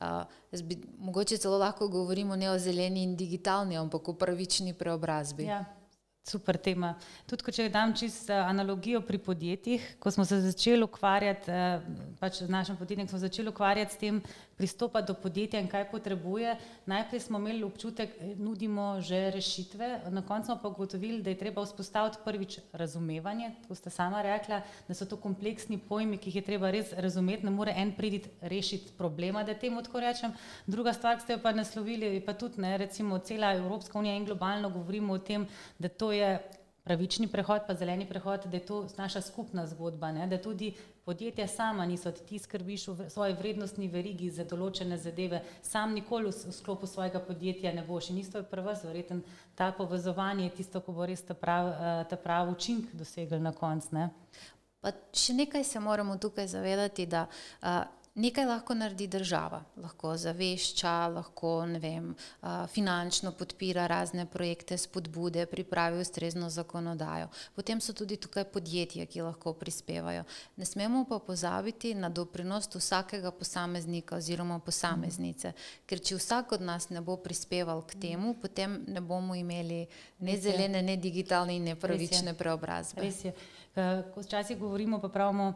Uh, 0.00 0.22
bi, 0.64 0.78
mogoče 0.98 1.36
celo 1.36 1.58
lahko 1.58 1.88
govorimo 1.88 2.36
ne 2.36 2.50
o 2.50 2.58
zeleni 2.58 3.02
in 3.02 3.16
digitalni, 3.16 3.76
ampak 3.76 4.08
o 4.08 4.16
pravični 4.16 4.74
preobrazbi. 4.74 5.44
Ja. 5.44 5.64
Super 6.30 6.58
tema. 6.60 6.92
Tudi, 7.26 7.52
če 7.52 7.68
dam 7.72 7.94
čisto 7.96 8.36
analogijo 8.36 9.00
pri 9.02 9.18
podjetjih, 9.18 9.86
ko 9.98 10.10
smo 10.12 10.24
se 10.28 10.40
začeli 10.44 10.84
ukvarjati, 10.84 11.50
pač 12.20 12.42
z 12.44 12.48
našim 12.52 12.76
podjetjem, 12.76 13.08
smo 13.08 13.18
začeli 13.18 13.48
ukvarjati 13.48 13.94
s 13.94 13.98
tem 13.98 14.20
pristopa 14.60 15.00
do 15.00 15.14
podjetja 15.16 15.60
in 15.60 15.68
kaj 15.72 15.86
potrebuje. 15.88 16.52
Najprej 16.86 17.22
smo 17.24 17.38
imeli 17.40 17.64
občutek, 17.64 18.12
da 18.20 18.34
nudimo 18.44 19.00
že 19.00 19.30
rešitve, 19.32 19.88
na 20.12 20.20
koncu 20.22 20.52
smo 20.52 20.58
pa 20.62 20.68
ugotovili, 20.68 21.22
da 21.24 21.32
je 21.32 21.38
treba 21.40 21.64
vzpostaviti 21.64 22.20
prvič 22.24 22.58
razumevanje. 22.72 23.54
Ko 23.68 23.74
ste 23.74 23.90
sama 23.90 24.20
rekla, 24.22 24.60
da 24.88 24.94
so 24.94 25.08
to 25.08 25.16
kompleksni 25.16 25.78
pojmi, 25.78 26.20
ki 26.20 26.28
jih 26.28 26.42
je 26.42 26.44
treba 26.52 26.70
res 26.70 26.92
razumeti, 26.92 27.48
ne 27.48 27.56
more 27.56 27.72
en 27.72 27.94
priditi 27.96 28.28
rešiti 28.40 28.92
problema, 28.98 29.44
da 29.48 29.56
temu 29.56 29.82
tako 29.82 30.04
rečem. 30.04 30.36
Druga 30.66 30.92
stvar, 30.92 31.16
ki 31.16 31.24
ste 31.24 31.38
jo 31.38 31.42
pa 31.42 31.56
naslovili, 31.56 32.14
je 32.20 32.24
pa 32.24 32.36
tudi, 32.36 32.60
ne, 32.60 32.76
recimo, 32.78 33.18
cela 33.18 33.54
Evropska 33.56 33.98
unija 33.98 34.16
in 34.16 34.28
globalno 34.28 34.70
govorimo 34.70 35.16
o 35.16 35.18
tem, 35.18 35.48
da 35.78 35.88
to 35.88 36.12
je 36.12 36.36
pravični 36.84 37.28
prehod, 37.28 37.66
pa 37.66 37.74
zeleni 37.74 38.06
prehod, 38.08 38.46
da 38.50 38.56
je 38.56 38.66
to 38.66 38.86
naša 38.98 39.20
skupna 39.20 39.66
zgodba, 39.66 40.12
ne? 40.12 40.26
da 40.26 40.38
tudi 40.42 40.72
podjetja 41.04 41.46
sama 41.48 41.86
niso, 41.86 42.12
ti 42.12 42.38
skrbiš 42.38 42.88
v 42.88 43.10
svoji 43.10 43.34
vrednostni 43.34 43.88
verigi 43.88 44.30
za 44.30 44.44
določene 44.44 44.98
zadeve, 44.98 45.42
sam 45.62 45.94
nikoli 45.94 46.30
v 46.30 46.52
sklopu 46.52 46.86
svojega 46.86 47.20
podjetja 47.20 47.72
ne 47.74 47.82
boš 47.86 48.10
in 48.10 48.18
isto 48.18 48.38
je 48.38 48.48
prva 48.50 48.74
zverjeten 48.74 49.22
ta 49.54 49.72
povezovanje 49.72 50.44
je 50.44 50.50
tisto, 50.50 50.80
ko 50.80 50.92
bo 50.92 51.06
res 51.06 51.22
ta 51.22 51.34
eh, 51.34 52.04
ta 52.08 52.16
prav 52.16 52.48
učink 52.52 52.92
dosegel 52.92 53.42
na 53.42 53.52
konc. 53.52 53.90
Ne? 53.92 54.10
Pa 54.80 54.92
še 55.12 55.34
nekaj 55.36 55.64
se 55.64 55.80
moramo 55.80 56.16
tukaj 56.16 56.46
zavedati, 56.48 57.04
da 57.06 57.26
uh, 57.28 57.84
Nekaj 58.14 58.44
lahko 58.44 58.74
naredi 58.74 59.06
država, 59.06 59.60
lahko 59.78 60.16
zavešča, 60.18 61.06
lahko 61.14 61.52
vem, 61.78 62.08
finančno 62.72 63.30
podpira 63.32 63.86
razne 63.86 64.26
projekte, 64.26 64.78
spodbude, 64.78 65.46
pripravi 65.46 66.00
ustrezno 66.00 66.50
zakonodajo. 66.50 67.28
Potem 67.54 67.80
so 67.80 67.94
tudi 67.94 68.16
tukaj 68.16 68.44
podjetja, 68.50 69.06
ki 69.06 69.22
lahko 69.22 69.52
prispevajo. 69.54 70.24
Ne 70.56 70.66
smemo 70.66 71.04
pa 71.08 71.20
pozabiti 71.22 71.94
na 71.94 72.10
doprinos 72.10 72.66
vsakega 72.74 73.30
posameznika 73.30 74.18
oziroma 74.18 74.58
posameznice, 74.58 75.54
ker 75.86 76.02
če 76.02 76.18
vsak 76.18 76.58
od 76.58 76.66
nas 76.66 76.90
ne 76.90 77.00
bo 77.00 77.16
prispeval 77.16 77.86
k 77.86 77.94
temu, 77.94 78.34
potem 78.34 78.80
ne 78.88 79.00
bomo 79.00 79.38
imeli 79.38 79.86
ne 80.18 80.36
zelene, 80.36 80.82
ne 80.82 80.96
digitalne 80.96 81.54
in 81.54 81.70
ne 81.70 81.78
pravične 81.78 82.34
preobrazbe. 82.34 83.06
Res 83.06 83.24
je. 83.24 83.34
Ko 84.14 84.20
včasih 84.20 84.58
govorimo, 84.58 84.98
pa 84.98 85.08
pravimo, 85.08 85.52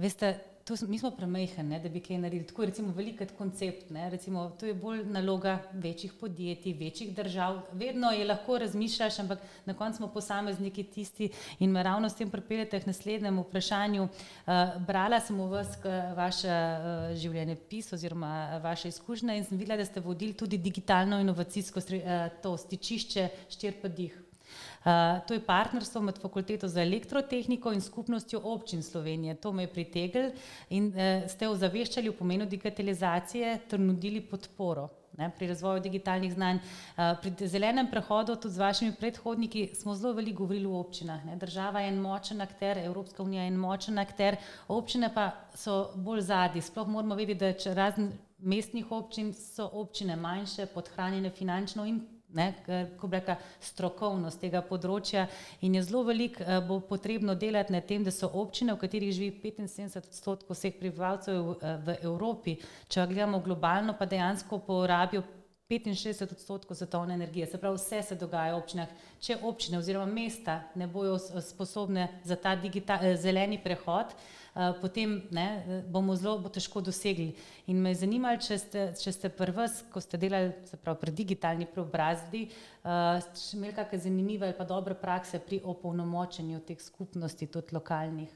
veste, 0.00 0.38
to, 0.68 0.76
mi 0.88 0.98
smo 0.98 1.10
premehni, 1.10 1.80
da 1.80 1.88
bi 1.88 2.00
kaj 2.00 2.18
naredili. 2.18 2.46
Tako 2.46 2.62
je 2.62 2.72
velik 2.96 3.22
koncept. 3.38 3.90
Recimo, 4.10 4.50
to 4.60 4.66
je 4.66 4.74
bolj 4.74 5.04
naloga 5.04 5.58
večjih 5.72 6.12
podjetij, 6.20 6.72
večjih 6.72 7.14
držav. 7.16 7.60
Vedno 7.72 8.10
je 8.10 8.24
lahko 8.24 8.58
razmišljaš, 8.58 9.18
ampak 9.18 9.38
na 9.64 9.74
koncu 9.74 9.96
smo 9.96 10.08
posamezniki 10.08 10.84
tisti 10.84 11.30
in 11.58 11.70
me 11.70 11.82
ravno 11.82 12.08
s 12.08 12.16
tem 12.16 12.30
pripeljete 12.30 12.80
k 12.80 12.86
naslednjemu 12.86 13.42
vprašanju. 13.42 14.02
Uh, 14.02 14.52
brala 14.86 15.20
sem 15.20 15.40
v 15.40 15.48
vas 15.48 15.78
vaš 16.16 16.44
uh, 16.44 16.50
eh, 16.50 17.16
življenje 17.16 17.56
pis 17.68 17.92
oziroma 17.92 18.60
vaše 18.62 18.88
izkušnje 18.88 19.38
in 19.38 19.44
sem 19.44 19.58
videla, 19.58 19.76
da 19.76 19.84
ste 19.84 20.00
vodili 20.00 20.32
tudi 20.32 20.58
digitalno 20.58 21.20
inovacijsko 21.20 21.80
uh, 21.80 22.16
to 22.42 22.56
stičišče 22.56 23.28
štirpedih. 23.48 24.27
Uh, 24.48 25.18
to 25.26 25.34
je 25.34 25.44
partnerstvo 25.44 26.02
med 26.02 26.18
fakulteto 26.18 26.68
za 26.68 26.82
elektrotehniko 26.82 27.72
in 27.72 27.80
skupnostjo 27.80 28.40
občin 28.44 28.82
Slovenije. 28.82 29.34
To 29.34 29.52
me 29.52 29.62
je 29.62 29.72
pritegnilo 29.72 30.30
in 30.70 30.92
uh, 30.92 31.26
ste 31.28 31.48
ozaveščali 31.48 32.08
o 32.08 32.16
pomenu 32.16 32.46
digitalizacije 32.46 33.58
ter 33.68 33.80
nudili 33.80 34.20
podporo 34.20 34.88
ne, 35.18 35.30
pri 35.36 35.46
razvoju 35.46 35.80
digitalnih 35.80 36.32
znanj. 36.32 36.56
Uh, 36.56 37.16
pri 37.22 37.48
zelenem 37.48 37.90
prehodu, 37.90 38.36
tudi 38.36 38.54
z 38.54 38.62
vašimi 38.62 38.94
predhodniki, 39.00 39.66
smo 39.74 39.94
zelo 39.94 40.12
veliko 40.14 40.44
govorili 40.44 40.66
o 40.66 40.78
občinah. 40.80 41.24
Ne. 41.26 41.36
Država 41.36 41.80
je 41.80 41.88
en 41.88 42.00
močen 42.00 42.40
akter, 42.40 42.78
Evropska 42.78 43.22
unija 43.22 43.42
je 43.42 43.48
en 43.48 43.58
močen 43.58 43.98
akter, 43.98 44.36
občine 44.68 45.10
pa 45.14 45.30
so 45.54 45.90
bolj 45.94 46.20
zadnji. 46.30 46.62
Sploh 46.62 46.88
moramo 46.88 47.18
vedeti, 47.18 47.40
da 47.68 47.74
razen 47.74 48.12
mestnih 48.38 48.92
občin 48.92 49.32
so 49.34 49.68
občine 49.72 50.16
manjše, 50.16 50.66
podhranjene 50.66 51.30
finančno 51.30 51.86
in 51.86 52.00
ne, 52.34 52.54
ko 53.00 53.08
reka, 53.12 53.38
strokovnost 53.60 54.40
tega 54.40 54.60
področja. 54.64 55.26
In 55.64 55.78
je 55.78 55.84
zelo 55.86 56.04
veliko 56.08 56.44
eh, 56.44 56.60
bo 56.64 56.80
potrebno 56.84 57.34
delati 57.34 57.72
na 57.72 57.80
tem, 57.80 58.04
da 58.04 58.12
so 58.14 58.30
občine, 58.40 58.74
v 58.74 58.82
katerih 58.84 59.14
živi 59.14 59.52
75 59.56 60.10
odstotkov 60.12 60.56
vseh 60.56 60.76
prebivalcev 60.78 61.52
eh, 61.56 61.74
v 61.86 61.98
Evropi, 62.02 62.58
če 62.88 63.08
gledamo 63.08 63.42
globalno, 63.44 63.96
pa 63.98 64.08
dejansko 64.08 64.60
porabijo 64.66 65.24
65 65.68 66.32
odstotkov 66.32 66.78
svetovne 66.78 67.12
energije. 67.14 67.46
Se 67.46 67.58
pravi, 67.60 67.76
vse 67.76 68.02
se 68.02 68.16
dogaja 68.16 68.54
v 68.54 68.60
občinah. 68.62 68.92
Če 69.20 69.36
občine 69.44 69.76
oziroma 69.76 70.08
mesta 70.08 70.62
ne 70.80 70.86
bojo 70.88 71.18
sposobne 71.20 72.08
za 72.24 72.36
ta 72.40 72.56
digital, 72.56 73.04
eh, 73.04 73.16
zeleni 73.20 73.60
prehod, 73.60 74.16
Eh, 74.47 74.47
potem 74.80 75.22
ne, 75.30 75.82
bomo 75.86 76.16
zelo 76.18 76.38
bo 76.42 76.50
težko 76.50 76.80
dosegli. 76.82 77.30
In 77.70 77.78
me 77.82 77.92
je 77.92 78.00
zanimalo, 78.02 78.40
če 78.42 78.58
če 78.98 79.12
ste 79.14 79.30
prvi, 79.30 79.66
ko 79.92 80.02
ste 80.02 80.18
delali 80.18 80.50
pravi, 80.82 80.98
pri 80.98 81.14
digitalni 81.14 81.68
preobrazbi, 81.70 82.48
uh, 82.82 83.22
imeli 83.54 83.76
kakšne 83.76 84.02
zanimive 84.08 84.48
ali 84.48 84.58
pa 84.58 84.66
dobre 84.66 84.98
prakse 84.98 85.38
pri 85.38 85.60
opolnomočenju 85.62 86.60
teh 86.66 86.82
skupnosti, 86.82 87.46
tudi 87.46 87.76
lokalnih. 87.76 88.34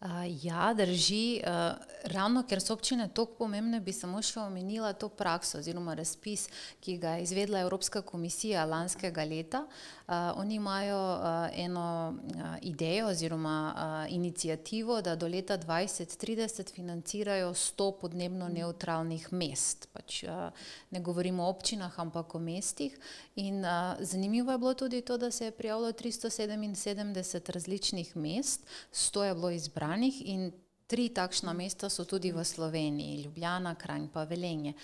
Uh, 0.00 0.44
ja, 0.44 0.74
drži. 0.74 1.42
Uh, 1.44 1.76
ravno 2.04 2.40
ker 2.48 2.60
so 2.60 2.72
občine 2.72 3.08
tako 3.12 3.34
pomembne, 3.44 3.82
bi 3.84 3.92
samo 3.92 4.22
še 4.24 4.40
omenila 4.40 4.94
to 4.96 5.10
prakso 5.12 5.58
oziroma 5.58 5.92
razpis, 5.92 6.46
ki 6.80 6.94
ga 6.96 7.18
je 7.18 7.26
izvedla 7.26 7.60
Evropska 7.60 8.00
komisija 8.00 8.64
lanskega 8.64 9.24
leta. 9.28 9.66
Uh, 10.08 10.14
oni 10.40 10.56
imajo 10.56 10.96
uh, 10.96 11.52
eno 11.52 11.84
uh, 12.16 12.56
idejo 12.64 13.10
oziroma 13.12 13.56
uh, 13.74 14.14
inicijativo, 14.14 15.02
da 15.04 15.18
do 15.20 15.28
leta 15.28 15.58
2030 15.58 16.72
financirajo 16.72 17.52
100 17.52 17.90
podnebno 18.00 18.48
neutralnih 18.48 19.28
mest. 19.36 19.90
Pač, 19.92 20.22
uh, 20.24 20.48
ne 20.96 21.04
govorimo 21.04 21.44
o 21.44 21.52
občinah, 21.52 22.00
ampak 22.00 22.34
o 22.34 22.40
mestih. 22.40 22.96
In 23.36 23.60
uh, 23.60 24.00
zanimivo 24.00 24.56
je 24.56 24.58
bilo 24.64 24.74
tudi 24.74 25.04
to, 25.04 25.20
da 25.20 25.30
se 25.30 25.44
je 25.44 25.56
prijavilo 25.60 25.92
377 25.92 27.52
različnih 27.52 28.16
mest, 28.16 28.66
100 28.92 29.28
je 29.28 29.34
bilo 29.34 29.50
izbranih 29.50 29.89
izbranih 29.90 30.22
in 30.26 30.52
tri 30.86 31.08
takšna 31.08 31.52
mesta 31.54 31.86
so 31.88 32.04
tudi 32.04 32.32
v 32.32 32.42
Sloveniji, 32.44 33.22
Ljubljana, 33.22 33.76
Kranj 33.78 34.08
pa 34.10 34.24
Velenje. 34.24 34.74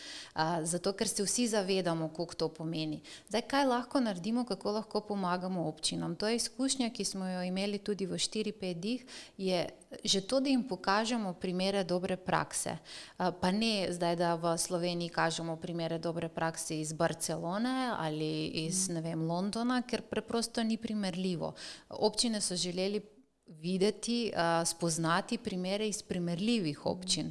Zato, 0.62 0.92
ker 0.92 1.08
se 1.08 1.24
vsi 1.24 1.48
zavedamo, 1.48 2.08
koliko 2.14 2.34
to 2.34 2.48
pomeni. 2.48 3.02
Zdaj, 3.28 3.42
kaj 3.42 3.66
lahko 3.66 4.00
naredimo, 4.00 4.44
kako 4.46 4.70
lahko 4.70 5.00
pomagamo 5.00 5.66
občinam? 5.66 6.14
To 6.14 6.28
je 6.28 6.36
izkušnja, 6.36 6.90
ki 6.90 7.04
smo 7.04 7.26
jo 7.26 7.42
imeli 7.42 7.78
tudi 7.78 8.06
v 8.06 8.14
4-5 8.14 8.74
dih, 8.74 9.06
je 9.36 9.66
že 10.04 10.20
to, 10.20 10.40
da 10.40 10.50
jim 10.50 10.62
pokažemo 10.62 11.32
primere 11.34 11.84
dobre 11.84 12.16
prakse. 12.16 12.76
Pa 13.18 13.50
ne 13.50 13.90
zdaj, 13.90 14.16
da 14.16 14.34
v 14.34 14.54
Sloveniji 14.58 15.10
kažemo 15.10 15.56
primere 15.56 15.98
dobre 15.98 16.28
prakse 16.28 16.78
iz 16.80 16.92
Barcelone 16.92 17.90
ali 17.98 18.46
iz, 18.66 18.88
ne 18.88 19.00
vem, 19.00 19.26
Londona, 19.26 19.82
ker 19.82 20.02
preprosto 20.02 20.62
ni 20.62 20.76
primerljivo. 20.76 21.54
Občine 21.88 22.40
so 22.40 22.54
želeli 22.56 23.00
videti, 23.46 24.32
spoznati 24.64 25.38
primere 25.38 25.88
iz 25.88 26.02
primerljivih 26.02 26.86
občin, 26.86 27.30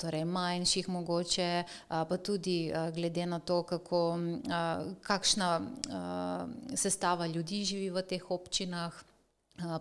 torej 0.00 0.24
manjših 0.24 0.88
mogoče, 0.88 1.64
pa 1.88 2.16
tudi 2.16 2.72
glede 2.94 3.26
na 3.26 3.38
to, 3.38 3.62
kako, 3.62 4.18
kakšna 5.02 5.60
sestava 6.74 7.26
ljudi 7.26 7.64
živi 7.64 7.90
v 7.90 8.02
teh 8.02 8.30
občinah 8.30 9.02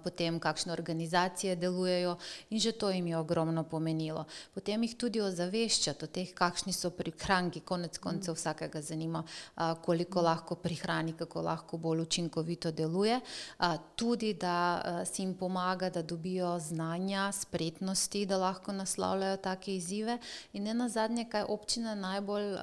potem 0.03 0.39
kakšne 0.39 0.73
organizacije 0.73 1.55
delujejo 1.55 2.17
in 2.49 2.59
že 2.59 2.71
to 2.71 2.89
jim 2.89 3.07
je 3.07 3.17
ogromno 3.17 3.63
pomenilo. 3.63 4.25
Potem 4.53 4.83
jih 4.83 4.95
tudi 4.97 5.21
ozaveščati 5.21 6.05
o 6.05 6.07
teh, 6.07 6.33
kakšni 6.33 6.73
so 6.73 6.89
prihranki, 6.89 7.59
konec 7.59 7.97
koncev 7.97 8.35
vsakega 8.35 8.81
zanima, 8.81 9.23
koliko 9.81 10.21
lahko 10.21 10.55
prihrani, 10.55 11.13
kako 11.13 11.41
lahko 11.41 11.77
bolj 11.77 12.01
učinkovito 12.01 12.71
deluje, 12.71 13.19
tudi 13.95 14.33
da 14.33 15.03
si 15.05 15.21
jim 15.21 15.33
pomaga, 15.33 15.89
da 15.89 16.01
dobijo 16.01 16.59
znanja, 16.59 17.31
spretnosti, 17.31 18.25
da 18.25 18.37
lahko 18.37 18.71
naslavljajo 18.71 19.37
take 19.37 19.75
izzive. 19.75 20.17
In 20.53 20.63
ne 20.63 20.73
na 20.73 20.89
zadnje, 20.89 21.25
kaj 21.29 21.45
občina 21.49 21.95
najbolj, 21.95 22.55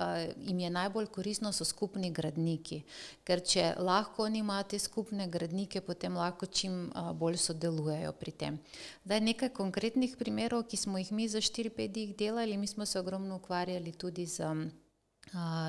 jim 0.47 0.59
je 0.59 0.71
najbolj 0.71 1.07
korisno, 1.07 1.53
so 1.53 1.65
skupni 1.65 2.11
gradniki, 2.11 2.83
ker 3.25 3.41
če 3.45 3.75
lahko 3.79 4.25
oni 4.25 4.39
imajo 4.39 4.63
te 4.73 4.79
skupne 4.79 5.29
gradnike, 5.29 5.81
potem 5.81 6.17
lahko 6.17 6.47
čim 6.47 6.91
bolj 7.13 7.41
sodelujejo 7.43 8.13
pri 8.13 8.33
tem. 8.33 8.59
Zdaj 9.05 9.21
nekaj 9.21 9.51
konkretnih 9.57 10.15
primerov, 10.19 10.67
ki 10.71 10.77
smo 10.77 10.99
jih 11.03 11.13
mi 11.13 11.29
za 11.29 11.43
4-5 11.43 11.89
dni 11.89 12.15
delali, 12.19 12.57
mi 12.57 12.67
smo 12.67 12.87
se 12.87 13.01
ogromno 13.01 13.37
ukvarjali 13.37 13.93
tudi 13.93 14.27
z 14.27 14.47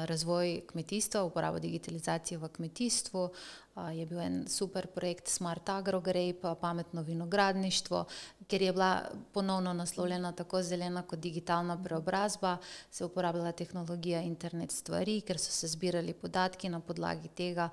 razvoj 0.06 0.62
kmetijstva, 0.68 1.24
uporabo 1.24 1.60
digitalizacije 1.60 2.38
v 2.38 2.48
kmetijstvu, 2.48 3.30
je 3.94 4.06
bil 4.06 4.20
en 4.20 4.46
super 4.48 4.88
projekt 4.88 5.28
Smart 5.28 5.70
Agrogrape, 5.70 6.56
pametno 6.62 7.02
vinogradništvo, 7.02 8.06
ker 8.48 8.62
je 8.62 8.72
bila 8.72 9.02
ponovno 9.34 9.74
naslovljena 9.74 10.32
tako 10.32 10.62
zelena 10.62 11.02
kot 11.02 11.20
digitalna 11.20 11.84
preobrazba, 11.84 12.58
se 12.92 13.04
je 13.04 13.06
uporabljala 13.06 13.52
tehnologija 13.52 14.22
internet 14.22 14.72
stvari, 14.72 15.22
ker 15.22 15.40
so 15.40 15.52
se 15.52 15.68
zbirali 15.68 16.14
podatki 16.14 16.70
na 16.70 16.80
podlagi 16.80 17.28
tega, 17.28 17.70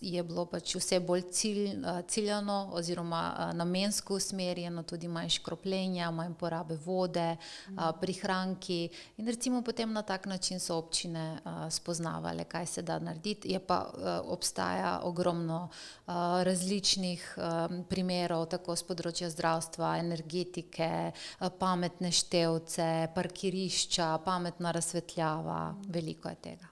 je 0.00 0.22
bilo 0.22 0.44
pač 0.46 0.74
vse 0.76 1.00
bolj 1.00 1.22
cilj, 1.32 1.70
ciljano 2.08 2.68
oziroma 2.72 3.52
namensko 3.54 4.14
usmerjeno, 4.14 4.82
tudi 4.82 5.08
manj 5.08 5.28
škropljenja, 5.38 6.10
manj 6.10 6.34
porabe 6.34 6.76
vode, 6.84 7.36
prihranki. 8.00 8.90
In 9.16 9.26
recimo 9.26 9.62
potem 9.62 9.92
na 9.92 10.02
tak 10.02 10.26
način 10.26 10.60
so 10.60 10.78
občine 10.88 11.26
spoznavale, 11.70 12.48
kaj 12.48 12.66
se 12.66 12.82
da 12.82 12.98
narediti, 12.98 13.52
je 13.52 13.60
pa 13.60 13.82
obstaja 14.24 14.98
ogromno 15.04 15.68
različnih 16.48 17.28
primerov, 17.88 18.48
tako 18.56 18.76
z 18.76 18.88
področja 18.88 19.28
zdravstva, 19.30 19.58
zdravstva, 19.58 19.98
energetike, 19.98 21.12
pametne 21.58 22.12
števce, 22.12 23.08
parkirišča, 23.14 24.18
pametna 24.24 24.72
razsvetljava, 24.72 25.74
veliko 25.88 26.28
je 26.28 26.34
tega. 26.42 26.67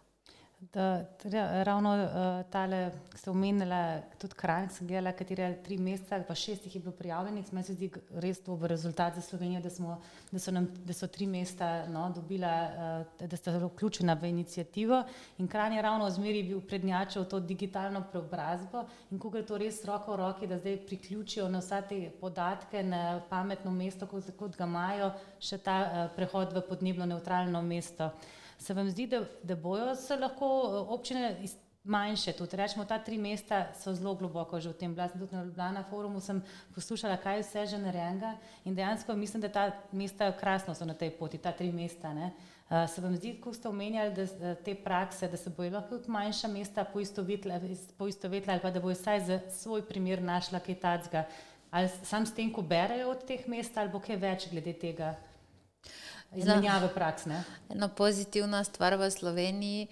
Da, 0.72 1.04
teda, 1.04 1.62
ravno 1.62 1.94
uh, 1.94 2.50
tale, 2.50 2.90
ki 3.12 3.18
ste 3.18 3.30
omenili, 3.30 3.78
tudi 4.18 4.34
kraj, 4.34 4.68
sem 4.74 4.88
gledala, 4.88 5.12
katere 5.14 5.50
tri 5.62 5.76
meseca, 5.78 6.18
pa 6.26 6.34
šest 6.34 6.64
jih 6.66 6.74
je 6.74 6.80
bilo 6.80 6.92
prijavljenih, 6.96 7.50
meni 7.52 7.66
se 7.66 7.74
zdi 7.76 7.90
res 8.22 8.40
to 8.42 8.54
v 8.56 8.70
rezultat 8.72 9.14
za 9.14 9.22
Slovenijo, 9.22 9.60
da, 9.62 9.70
smo, 9.70 9.98
da, 10.30 10.40
so, 10.42 10.54
nam, 10.54 10.66
da 10.84 10.96
so 10.96 11.06
tri 11.12 11.26
mesta 11.30 11.86
no, 11.92 12.06
dobila, 12.14 12.52
uh, 12.66 13.26
da 13.28 13.36
sta 13.36 13.52
zelo 13.52 13.68
vključena 13.68 14.16
v 14.20 14.30
inicijativo. 14.32 15.02
In 15.38 15.48
kraj 15.48 15.76
je 15.76 15.82
ravno 15.82 16.08
zmeri 16.10 16.42
bil 16.42 16.60
prednjačil 16.60 17.24
to 17.24 17.40
digitalno 17.40 18.02
preobrazbo. 18.12 18.86
In 19.10 19.20
kako 19.20 19.36
je 19.36 19.46
to 19.46 19.58
res 19.58 19.84
roko 19.84 20.16
v 20.16 20.22
roki, 20.22 20.46
da 20.46 20.58
zdaj 20.58 20.80
priključijo 20.86 21.48
na 21.48 21.60
vse 21.60 21.82
te 21.88 22.00
podatke 22.20 22.82
na 22.82 23.20
pametno 23.28 23.70
mesto, 23.70 24.06
kot, 24.06 24.32
kot 24.38 24.56
ga 24.56 24.64
imajo, 24.64 25.12
še 25.38 25.58
ta 25.58 25.78
uh, 25.84 26.02
prehod 26.16 26.56
v 26.56 26.64
podnebno 26.68 27.06
neutralno 27.06 27.62
mesto 27.62 28.10
se 28.58 28.74
vam 28.74 28.90
zdi, 28.90 29.06
da, 29.06 29.24
da 29.42 29.56
bojo 29.56 29.94
se 29.94 30.16
lahko 30.16 30.46
eh, 30.46 30.92
občine 30.94 31.36
manjše, 31.86 32.32
tudi 32.32 32.56
rečemo, 32.56 32.84
ta 32.84 32.98
tri 32.98 33.18
mesta 33.18 33.66
so 33.78 33.94
zelo 33.94 34.14
globoko 34.14 34.60
že 34.60 34.68
v 34.68 34.74
tem. 34.74 34.94
Bila 34.94 35.08
sem 35.08 35.20
tudi 35.20 35.36
na 35.36 35.44
Ljubljana 35.44 35.84
forumu, 35.90 36.20
sem 36.20 36.42
poslušala, 36.74 37.16
kaj 37.16 37.42
vse 37.42 37.66
že 37.66 37.78
narenga 37.78 38.34
in 38.64 38.74
dejansko 38.74 39.14
mislim, 39.14 39.40
da 39.40 39.48
ta 39.48 39.70
mesta 39.92 40.32
krasno 40.32 40.74
so 40.74 40.84
na 40.84 40.94
tej 40.94 41.10
poti, 41.10 41.38
ta 41.38 41.52
tri 41.52 41.72
mesta. 41.72 42.12
Ne? 42.14 42.32
Uh, 42.66 42.90
se 42.90 43.00
vam 43.00 43.14
zdi, 43.16 43.36
ko 43.40 43.52
ste 43.54 43.68
omenjali 43.68 44.14
da, 44.14 44.54
te 44.54 44.74
prakse, 44.74 45.28
da 45.28 45.36
se 45.36 45.50
bojo 45.50 45.70
lahko 45.70 45.98
tudi 45.98 46.10
manjša 46.10 46.48
mesta 46.48 46.84
poistovetila 46.84 47.54
ali 48.52 48.62
pa 48.62 48.70
da 48.70 48.80
bojo 48.80 48.94
vsaj 48.94 49.20
za 49.20 49.40
svoj 49.50 49.86
primer 49.86 50.22
našla 50.22 50.58
kaj 50.58 50.80
tacga, 50.80 51.24
ali 51.70 51.88
sam 52.02 52.26
s 52.26 52.34
tem, 52.34 52.52
ko 52.52 52.62
berejo 52.62 53.10
od 53.10 53.22
teh 53.26 53.46
mest 53.48 53.78
ali 53.78 53.92
bo 53.92 54.02
kaj 54.02 54.16
več 54.16 54.50
glede 54.50 54.72
tega? 54.72 55.14
Izmenjave 56.34 56.88
praks. 56.94 57.26
Ena 57.68 57.88
pozitivna 57.88 58.64
stvar 58.64 58.96
v 58.96 59.10
Sloveniji 59.10 59.88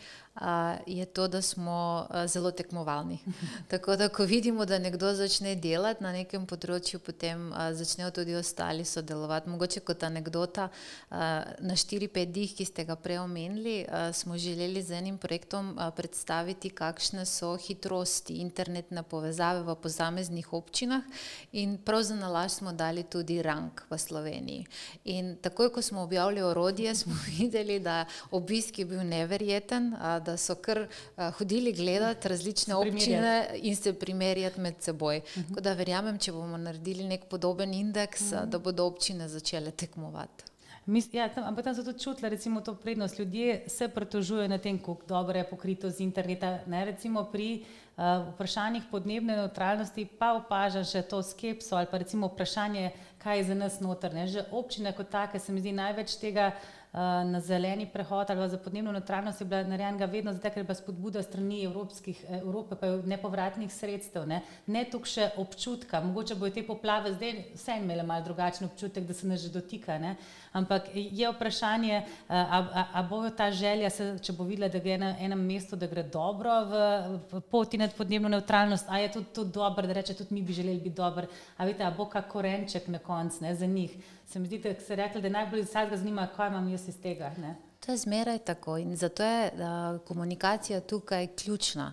je 0.87 1.05
to, 1.07 1.29
da 1.29 1.43
smo 1.43 2.07
zelo 2.27 2.51
tekmovalni. 2.51 3.19
Tako 3.71 3.97
da, 3.97 4.09
ko 4.09 4.25
vidimo, 4.25 4.65
da 4.65 4.79
nekdo 4.79 5.15
začne 5.15 5.55
delati 5.55 6.03
na 6.03 6.11
nekem 6.13 6.47
področju, 6.47 6.99
potem 6.99 7.53
začnejo 7.55 8.11
tudi 8.11 8.35
ostali 8.35 8.85
sodelovati. 8.85 9.51
Mogoče 9.51 9.85
kot 9.87 10.03
anekdota, 10.03 10.69
na 11.11 11.77
4-5 11.79 12.33
dih, 12.35 12.55
ki 12.57 12.67
ste 12.67 12.85
ga 12.85 12.97
prej 12.99 13.21
omenili, 13.23 13.85
smo 14.13 14.39
želeli 14.39 14.83
z 14.83 14.99
enim 14.99 15.21
projektom 15.23 15.77
predstaviti, 15.97 16.73
kakšne 16.75 17.27
so 17.31 17.55
hitrosti 17.55 18.41
internetne 18.43 19.07
povezave 19.07 19.63
v 19.63 19.79
posameznih 19.79 20.51
občinah, 20.53 21.07
in 21.53 21.79
prav 21.79 22.03
za 22.03 22.19
nalaž 22.19 22.59
smo 22.59 22.73
dali 22.73 23.07
tudi 23.07 23.39
rang 23.43 23.71
v 23.91 23.99
Sloveniji. 23.99 24.67
In 25.15 25.37
takoj, 25.39 25.71
ko 25.71 25.83
smo 25.83 26.03
objavili 26.03 26.43
orodje, 26.43 26.95
smo 26.95 27.15
videli, 27.39 27.79
da 27.79 28.03
obisk 28.35 28.83
je 28.83 28.91
bil 28.91 29.07
neverjeten 29.07 29.95
da 30.25 30.37
so 30.37 30.55
kar 30.55 30.85
uh, 30.87 31.29
hodili 31.39 31.73
gledati 31.73 32.29
različne 32.29 32.75
občine 32.75 33.35
in 33.63 33.77
se 33.77 33.93
primerjati 33.93 34.61
med 34.61 34.75
seboj. 34.81 35.19
Uh 35.19 35.43
-huh. 35.43 35.61
Da 35.61 35.73
verjamem, 35.73 36.19
če 36.19 36.33
bomo 36.33 36.57
naredili 36.57 37.05
nek 37.05 37.25
podoben 37.31 37.75
indeks, 37.75 38.21
uh 38.21 38.39
-huh. 38.39 38.47
da 38.47 38.59
bodo 38.59 38.87
občine 38.87 39.29
začele 39.29 39.71
tekmovati. 39.71 40.45
Mis, 40.87 41.09
ja, 41.13 41.31
tam, 41.33 41.45
ampak 41.49 41.65
tam 41.65 41.75
so 41.75 41.83
tudi 41.85 41.99
čutili 41.99 42.29
recimo, 42.29 42.61
to 42.61 42.75
prednost. 42.75 43.19
Ljudje 43.19 43.65
se 43.69 43.89
pritožujejo 43.89 44.49
na 44.49 44.59
tem, 44.59 44.79
kako 44.79 45.07
dobro 45.09 45.39
je 45.39 45.45
pokrito 45.45 45.91
z 45.91 46.01
interneta. 46.01 46.59
Ne, 46.67 46.85
recimo 46.85 47.25
pri 47.25 47.65
uh, 47.97 48.05
vprašanjih 48.35 48.83
podnebne 48.91 49.37
neutralnosti 49.37 50.05
pa 50.19 50.35
opažam 50.37 50.85
še 50.85 51.03
to 51.03 51.23
skepso 51.23 51.77
ali 51.77 51.89
pa 51.91 51.99
recimo 51.99 52.27
vprašanje, 52.27 52.91
kaj 53.19 53.39
je 53.39 53.45
za 53.45 53.55
nas 53.55 53.81
notrne. 53.81 54.27
Že 54.27 54.45
občine 54.53 54.93
kot 54.93 55.09
take 55.09 55.39
se 55.39 55.53
mi 55.53 55.61
zdi 55.61 55.73
največ 55.73 56.21
tega 56.21 56.53
Eh, 56.53 56.84
na 57.03 57.41
zeleni 57.41 57.87
prehod 57.87 58.31
ali 58.31 58.49
za 58.49 58.59
podnebno 58.59 58.93
neutralnost 58.93 59.41
je 59.41 59.45
bila 59.45 59.63
narejena 59.63 60.05
vedno 60.05 60.33
zato, 60.33 60.49
ker 60.49 60.59
je 60.59 60.65
bila 60.65 60.75
spodbuda 60.75 61.23
strani 61.23 61.65
Evropskih, 61.65 62.25
eh, 62.29 62.39
Evrope, 62.39 62.77
pa 62.77 62.87
nepovratnih 62.87 63.73
sredstev, 63.75 64.27
ne, 64.29 64.43
ne 64.67 64.85
tukaj 64.85 65.11
še 65.11 65.27
občutka, 65.37 66.01
mogoče 66.01 66.35
bojo 66.39 66.55
te 66.55 66.63
poplave 66.63 67.13
zdaj 67.17 67.35
vse 67.55 67.79
imele 67.81 68.03
malo 68.03 68.25
drugačen 68.25 68.69
občutek, 68.69 69.05
da 69.05 69.15
se 69.15 69.27
nas 69.27 69.43
že 69.43 69.51
dotika, 69.51 69.99
ne, 69.99 70.15
ampak 70.53 70.87
je 70.95 71.33
vprašanje, 71.35 71.97
eh, 71.97 72.07
a, 72.31 72.63
a, 72.63 72.87
a 72.93 73.03
bojo 73.03 73.31
ta 73.31 73.51
želja, 73.51 73.91
se, 73.91 74.13
če 74.23 74.33
bo 74.33 74.47
videla, 74.47 74.71
da 74.71 74.79
gre 74.79 74.99
na 74.99 75.17
enem 75.19 75.43
mestu, 75.47 75.77
da 75.77 75.91
gre 75.91 76.03
dobro 76.03 76.61
v, 76.71 76.89
v 77.33 77.41
poti 77.51 77.79
nad 77.79 77.95
podnebno 77.95 78.29
neutralnost, 78.29 78.87
a 78.89 79.03
je 79.03 79.13
tudi, 79.19 79.33
tudi 79.35 79.53
dobro, 79.53 79.87
da 79.87 79.99
reče, 79.99 80.15
tudi 80.15 80.35
mi 80.35 80.43
bi 80.43 80.55
želeli 80.55 80.79
biti 80.79 80.97
dober, 80.97 81.27
a 81.57 81.67
veste, 81.67 81.83
a 81.83 81.91
bo 81.91 82.07
kak 82.07 82.31
korenček 82.31 82.87
na 82.89 83.03
koncu, 83.03 83.43
ne, 83.43 83.55
za 83.55 83.67
njih 83.67 83.99
se 84.27 84.39
mi 84.39 84.47
zdi, 84.47 84.59
da 84.59 84.75
se 84.81 84.97
rekli, 84.97 85.23
da 85.23 85.29
najbolj 85.29 85.63
vsakega 85.63 85.97
zanima, 85.97 86.29
kaj 86.37 86.49
imam 86.49 86.69
jaz 86.69 86.89
iz 86.89 87.01
tega. 87.01 87.31
Ne? 87.39 87.55
To 87.87 87.93
je 87.93 87.99
zmeraj 87.99 88.39
tako 88.39 88.77
in 88.79 88.97
zato 88.97 89.25
je 89.25 89.51
da, 89.57 89.99
komunikacija 90.07 90.81
tukaj 90.81 91.27
ključna, 91.27 91.93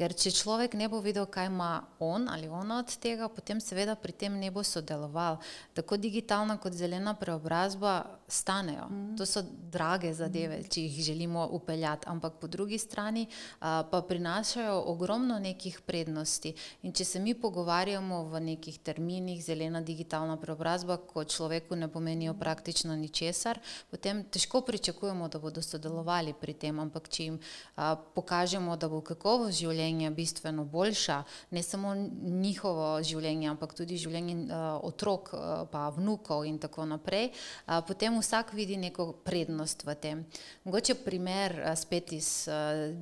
Ker 0.00 0.14
če 0.16 0.30
človek 0.32 0.72
ne 0.80 0.86
bo 0.88 0.96
videl, 1.04 1.26
kaj 1.28 1.50
ima 1.50 1.82
on 2.00 2.24
ali 2.32 2.48
ona 2.48 2.78
od 2.80 2.92
tega, 3.04 3.26
potem 3.28 3.58
seveda 3.60 3.92
pri 4.00 4.14
tem 4.16 4.32
ne 4.40 4.48
bo 4.48 4.62
sodeloval. 4.64 5.36
Tako 5.76 5.98
digitalna 6.00 6.56
kot 6.56 6.72
zelena 6.72 7.12
preobrazba 7.20 7.98
stanejo. 8.24 8.86
Mm. 8.88 9.18
To 9.20 9.26
so 9.28 9.42
drage 9.44 10.14
zadeve, 10.16 10.62
če 10.72 10.86
jih 10.86 11.02
želimo 11.10 11.44
upeljati, 11.52 12.08
ampak 12.08 12.38
po 12.40 12.48
drugi 12.48 12.78
strani 12.80 13.26
a, 13.60 13.82
pa 13.90 14.00
prinašajo 14.00 14.78
ogromno 14.88 15.36
nekih 15.36 15.82
prednosti. 15.84 16.54
In 16.80 16.96
če 16.96 17.04
se 17.04 17.20
mi 17.20 17.36
pogovarjamo 17.36 18.22
v 18.32 18.40
nekih 18.54 18.80
terminih, 18.80 19.44
zelena 19.44 19.84
digitalna 19.84 20.38
preobrazba, 20.40 20.96
ko 20.96 21.26
človeku 21.28 21.76
ne 21.76 21.90
pomenijo 21.92 22.32
praktično 22.40 22.96
ničesar, 22.96 23.60
potem 23.92 24.24
težko 24.24 24.64
pričakujemo, 24.64 25.28
da 25.28 25.44
bodo 25.44 25.60
sodelovali 25.60 26.32
pri 26.32 26.56
tem, 26.56 26.80
ampak 26.80 27.12
če 27.12 27.28
jim 27.28 27.38
a, 27.76 27.92
pokažemo, 28.16 28.80
da 28.80 28.88
bo 28.88 29.04
kakovost 29.04 29.60
življenja 29.60 29.89
življenja 29.90 30.10
bistveno 30.10 30.64
boljša, 30.64 31.24
ne 31.50 31.62
samo 31.62 31.94
njihovo 31.94 33.02
življenje, 33.02 33.48
ampak 33.50 33.74
tudi 33.74 33.98
življenje 33.98 34.46
uh, 34.46 34.78
otrok, 34.86 35.32
uh, 35.34 35.66
pa 35.70 35.90
vnukov 35.90 36.46
in 36.46 36.58
tako 36.58 36.86
naprej, 36.86 37.30
uh, 37.32 37.80
potem 37.86 38.18
vsak 38.20 38.54
vidi 38.54 38.76
neko 38.76 39.12
prednost 39.24 39.84
v 39.84 39.94
tem. 39.94 40.24
Mogoče 40.64 40.94
primer 41.04 41.56
spet 41.76 42.12
iz 42.12 42.48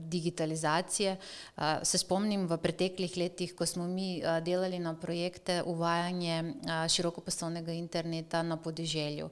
digitalizacije. 0.08 1.16
Se 1.82 1.98
spomnim 1.98 2.46
v 2.48 2.56
preteklih 2.62 3.16
letih, 3.18 3.52
ko 3.56 3.66
smo 3.66 3.86
mi 3.86 4.20
delali 4.44 4.78
na 4.78 4.94
projekte 4.94 5.60
uvajanje 5.66 6.54
širokopasovnega 6.88 7.74
interneta 7.74 8.42
na 8.42 8.56
podeželju. 8.56 9.28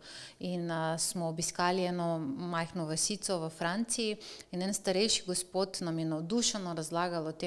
In 0.49 0.71
smo 0.99 1.29
obiskali 1.31 1.87
eno 1.87 2.19
majhno 2.19 2.87
vasico 2.87 3.39
v 3.45 3.51
Franciji 3.51 4.17
in 4.53 4.63
en 4.63 4.75
starejši 4.75 5.27
gospod 5.27 5.79
nam 5.87 5.99
je 5.99 6.09
navdušeno 6.11 6.75
razlagal 6.75 7.27
o 7.27 7.33
tem, 7.33 7.46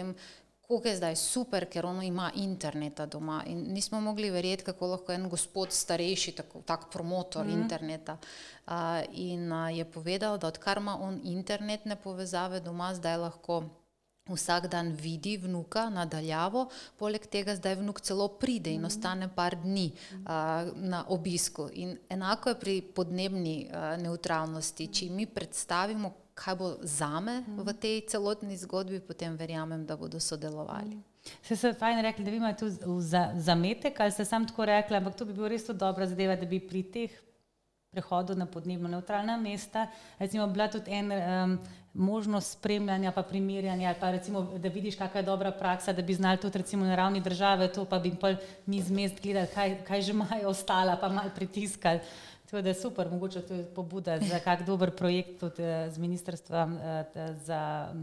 kako 0.70 0.88
je 0.88 0.96
zdaj 0.96 1.16
super, 1.16 1.66
ker 1.66 1.86
ono 1.86 2.04
ima 2.06 2.32
interneta 2.36 3.06
doma. 3.06 3.44
In 3.48 3.64
nismo 3.74 4.02
mogli 4.02 4.30
verjeti, 4.30 4.64
kako 4.64 4.88
lahko 4.88 5.12
en 5.12 5.30
gospod 5.30 5.74
starejši, 5.74 6.32
tako, 6.32 6.62
tak 6.62 6.92
promotor 6.94 7.46
mm 7.46 7.50
-hmm. 7.50 7.62
interneta. 7.62 8.18
Uh, 8.68 8.74
in 9.12 9.52
uh, 9.52 9.78
je 9.78 9.86
povedal, 9.86 10.38
da 10.38 10.48
odkar 10.48 10.78
ima 10.78 10.98
on 11.02 11.22
internetne 11.24 11.96
povezave 11.96 12.60
doma, 12.60 12.94
zdaj 12.94 13.18
lahko. 13.18 13.64
Vsak 14.30 14.68
dan 14.68 14.92
vidi 14.92 15.38
vnuka 15.38 15.90
nadaljavo, 15.90 16.70
poleg 16.98 17.26
tega 17.26 17.56
zdaj 17.56 17.76
vnuk 17.76 18.02
celo 18.02 18.28
pride 18.28 18.70
in 18.70 18.86
ostane 18.86 19.30
par 19.36 19.56
dni 19.56 19.92
uh, 19.92 20.28
na 20.76 21.06
obisku. 21.08 21.70
In 21.74 21.98
enako 22.10 22.50
je 22.50 22.60
pri 22.60 22.82
podnebni 22.82 23.70
uh, 23.70 24.04
neutralnosti. 24.04 24.88
Če 24.88 25.10
mi 25.10 25.26
predstavimo, 25.26 26.14
kaj 26.40 26.56
bo 26.56 26.68
za 26.82 27.20
me 27.20 27.42
mm. 27.42 27.62
v 27.68 27.74
tej 27.76 28.02
celotni 28.08 28.58
zgodbi, 28.58 29.02
potem 29.04 29.36
verjamem, 29.36 29.86
da 29.86 29.98
bodo 30.00 30.20
sodelovali. 30.20 30.96
Mm. 30.96 31.04
Se 31.44 31.68
je 31.68 31.74
fajn 31.74 32.02
rekli, 32.02 32.26
da 32.26 32.32
vi 32.32 32.38
imate 32.38 32.60
tu 32.60 33.02
za, 33.02 33.32
zametek, 33.36 34.00
ali 34.00 34.12
ste 34.12 34.26
sam 34.26 34.48
tako 34.48 34.66
rekli, 34.66 34.98
ampak 34.98 35.16
to 35.16 35.26
bi 35.26 35.34
bilo 35.34 35.48
res 35.52 35.68
dobra 35.68 36.08
zadeva, 36.08 36.40
da 36.40 36.48
bi 36.48 36.62
pri 36.64 36.84
teh 36.84 37.18
prehodu 37.92 38.36
na 38.38 38.46
podnebno 38.46 38.88
neutralna 38.88 39.38
mesta, 39.38 39.88
recimo 40.20 40.48
bila 40.48 40.68
tudi 40.70 40.92
en 40.94 41.12
um, 41.12 41.60
možnost 41.94 42.52
spremljanja, 42.52 43.12
pa 43.12 43.24
primerjanja, 43.24 43.96
pa 44.00 44.12
recimo, 44.12 44.44
da 44.58 44.70
vidiš, 44.70 44.96
kakšna 44.96 45.20
je 45.20 45.26
dobra 45.26 45.52
praksa, 45.52 45.94
da 45.94 46.02
bi 46.02 46.14
znali 46.14 46.38
tudi 46.38 46.58
recimo 46.58 46.86
na 46.86 46.96
ravni 46.96 47.22
države, 47.22 47.72
to 47.74 47.86
pa 47.86 48.00
bi 48.00 48.14
pa 48.22 48.36
mi 48.66 48.82
z 48.82 48.92
mest 48.92 49.22
gledali, 49.22 49.48
kaj, 49.54 49.78
kaj 49.88 50.02
že 50.02 50.12
imajo 50.18 50.50
ostala, 50.50 50.98
pa 51.02 51.10
mal 51.10 51.34
pritiskali. 51.36 52.00
To 52.50 52.58
je 52.58 52.74
super, 52.74 53.10
mogoče 53.12 53.42
to 53.42 53.54
je 53.54 53.66
pobuda 53.76 54.20
za 54.20 54.40
kak 54.40 54.66
dober 54.66 54.92
projekt 54.92 55.40
tudi 55.40 55.64
z 55.90 55.98
ministrstvom 55.98 56.80
za 57.46 57.94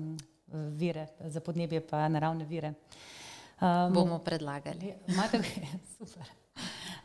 vire, 0.53 1.07
za 1.21 1.41
podnebje 1.41 1.81
pa 1.81 2.09
naravne 2.09 2.45
vire. 2.45 2.75
Um, 3.61 3.93
Bomo 3.93 4.19
predlagali. 4.19 4.95
Imate, 5.09 5.41
super. 5.99 6.29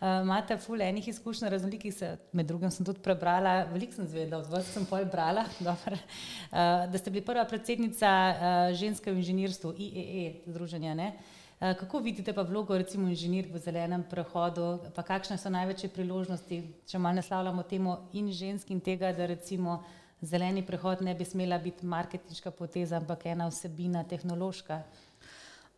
Uh, 0.02 0.22
imate 0.22 0.58
ful 0.58 0.82
enih 0.82 1.08
izkušenj, 1.08 1.50
raznolikih 1.50 1.94
se, 1.94 2.18
med 2.34 2.46
drugim 2.46 2.72
sem 2.72 2.86
tudi 2.86 3.00
prebrala, 3.00 3.66
veliko 3.72 3.94
sem 3.94 4.08
zvedela, 4.08 4.42
od 4.42 4.50
vas 4.50 4.68
sem 4.74 4.86
pol 4.86 5.06
brala, 5.06 5.46
dobro, 5.68 5.96
uh, 5.96 6.90
da 6.92 6.98
ste 6.98 7.12
bili 7.12 7.26
prva 7.26 7.46
predsednica 7.46 8.10
uh, 8.10 8.76
ženske 8.76 9.12
v 9.12 9.22
inženirstvu, 9.22 9.74
IEE, 9.78 10.26
e, 10.30 10.52
združenja, 10.52 10.96
ne? 10.98 11.14
Uh, 11.14 11.41
kako 11.62 12.00
vidite 12.00 12.34
pa 12.34 12.42
vlogo 12.42 12.78
recimo 12.78 13.08
inženir 13.08 13.46
v 13.54 13.60
zelenem 13.62 14.04
prehodu, 14.10 14.80
pa 14.96 15.04
kakšne 15.06 15.38
so 15.38 15.50
največje 15.54 15.92
priložnosti, 15.94 16.58
če 16.90 16.98
malo 16.98 17.20
naslavljamo 17.20 17.64
temo 17.70 17.98
in 18.18 18.32
žensk 18.34 18.72
in 18.74 18.82
tega, 18.82 19.12
da 19.14 19.30
recimo 19.30 19.84
zeleni 20.22 20.66
prehod 20.66 21.06
ne 21.06 21.14
bi 21.16 21.26
smela 21.26 21.62
biti 21.62 21.86
marketinška 21.86 22.52
poteza, 22.52 22.98
ampak 22.98 23.28
ena 23.30 23.48
vsebina 23.50 24.04
tehnološka? 24.04 24.82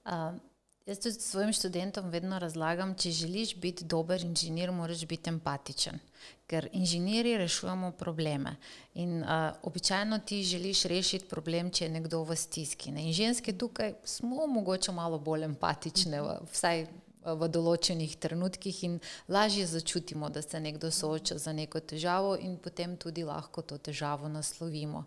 Uh. 0.06 0.40
Jaz 0.86 1.00
tudi 1.00 1.20
svojim 1.20 1.54
študentom 1.54 2.10
vedno 2.12 2.36
razlagam, 2.40 2.90
če 3.00 3.12
želiš 3.16 3.56
biti 3.56 3.86
dober 3.88 4.22
inženir, 4.22 4.72
moraš 4.72 5.06
biti 5.08 5.30
empatičen. 5.30 6.00
Ker 6.48 6.66
inženirji 6.76 7.38
rešujemo 7.40 7.92
probleme. 7.92 8.56
In 9.00 9.22
uh, 9.22 9.30
običajno 9.64 10.20
ti 10.20 10.42
želiš 10.44 10.82
rešiti 10.92 11.30
problem, 11.30 11.70
če 11.72 11.86
je 11.86 11.92
nekdo 11.94 12.20
v 12.28 12.36
stiski. 12.36 12.92
Ne? 12.92 13.06
In 13.08 13.16
ženske 13.16 13.54
tukaj 13.58 13.94
smo 14.04 14.48
mogoče 14.48 14.92
malo 14.92 15.20
bolj 15.20 15.46
empatične, 15.48 16.20
vsaj 16.52 16.84
v 17.24 17.48
določenih 17.48 18.18
trenutkih 18.20 18.82
in 18.84 18.98
lažje 19.32 19.70
začutimo, 19.72 20.28
da 20.30 20.42
se 20.44 20.60
nekdo 20.60 20.92
sooča 20.92 21.38
za 21.40 21.54
neko 21.56 21.80
težavo 21.80 22.36
in 22.36 22.58
potem 22.60 22.98
tudi 23.00 23.24
lahko 23.24 23.64
to 23.64 23.80
težavo 23.80 24.28
naslovimo. 24.28 25.06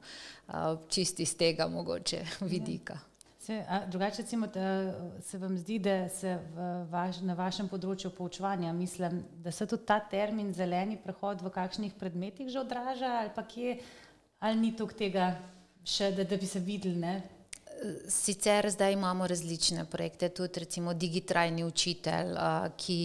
Uh, 0.48 0.80
čisti 0.88 1.28
iz 1.28 1.36
tega 1.36 1.68
mogoče 1.68 2.22
vidika. 2.54 2.96
Ja. 2.96 3.15
Se, 3.46 3.64
a, 3.68 3.86
drugače, 3.86 4.22
recimo, 4.22 4.48
se 5.20 5.38
vam 5.38 5.58
zdi, 5.58 5.78
da 5.78 6.08
se 6.08 6.38
vaš, 6.90 7.20
na 7.22 7.36
vašem 7.38 7.68
področju 7.70 8.10
poučevanja, 8.10 8.72
mislim, 8.74 9.20
da 9.44 9.52
se 9.54 9.68
tudi 9.70 9.86
ta 9.86 10.00
termin 10.02 10.50
zeleni 10.50 10.96
prehod 10.98 11.44
v 11.46 11.52
kakšnih 11.54 11.94
predmetih 11.94 12.50
že 12.50 12.58
odraža, 12.64 13.12
ali 13.20 13.30
pa 13.36 13.44
kje, 13.46 13.76
ali 14.42 14.58
ni 14.58 14.72
tok 14.74 14.96
tega 14.98 15.28
še, 15.86 16.10
da, 16.16 16.26
da 16.26 16.40
bi 16.42 16.48
se 16.50 16.58
videli? 16.58 16.98
Ne? 16.98 17.14
Sicer 18.10 18.66
zdaj 18.72 18.96
imamo 18.96 19.28
različne 19.30 19.84
projekte, 19.94 20.32
tudi 20.34 20.64
recimo 20.64 20.94
Digitrajni 20.98 21.62
učitelj, 21.62 22.34
ki 22.82 23.00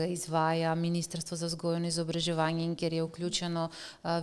ga 0.00 0.06
izvaja 0.08 0.72
Ministrstvo 0.80 1.36
za 1.36 1.50
vzgojo 1.50 1.82
in 1.82 1.90
izobraževanje 1.90 2.64
in 2.64 2.76
kjer 2.78 2.96
je 2.96 3.04
vključeno 3.04 3.68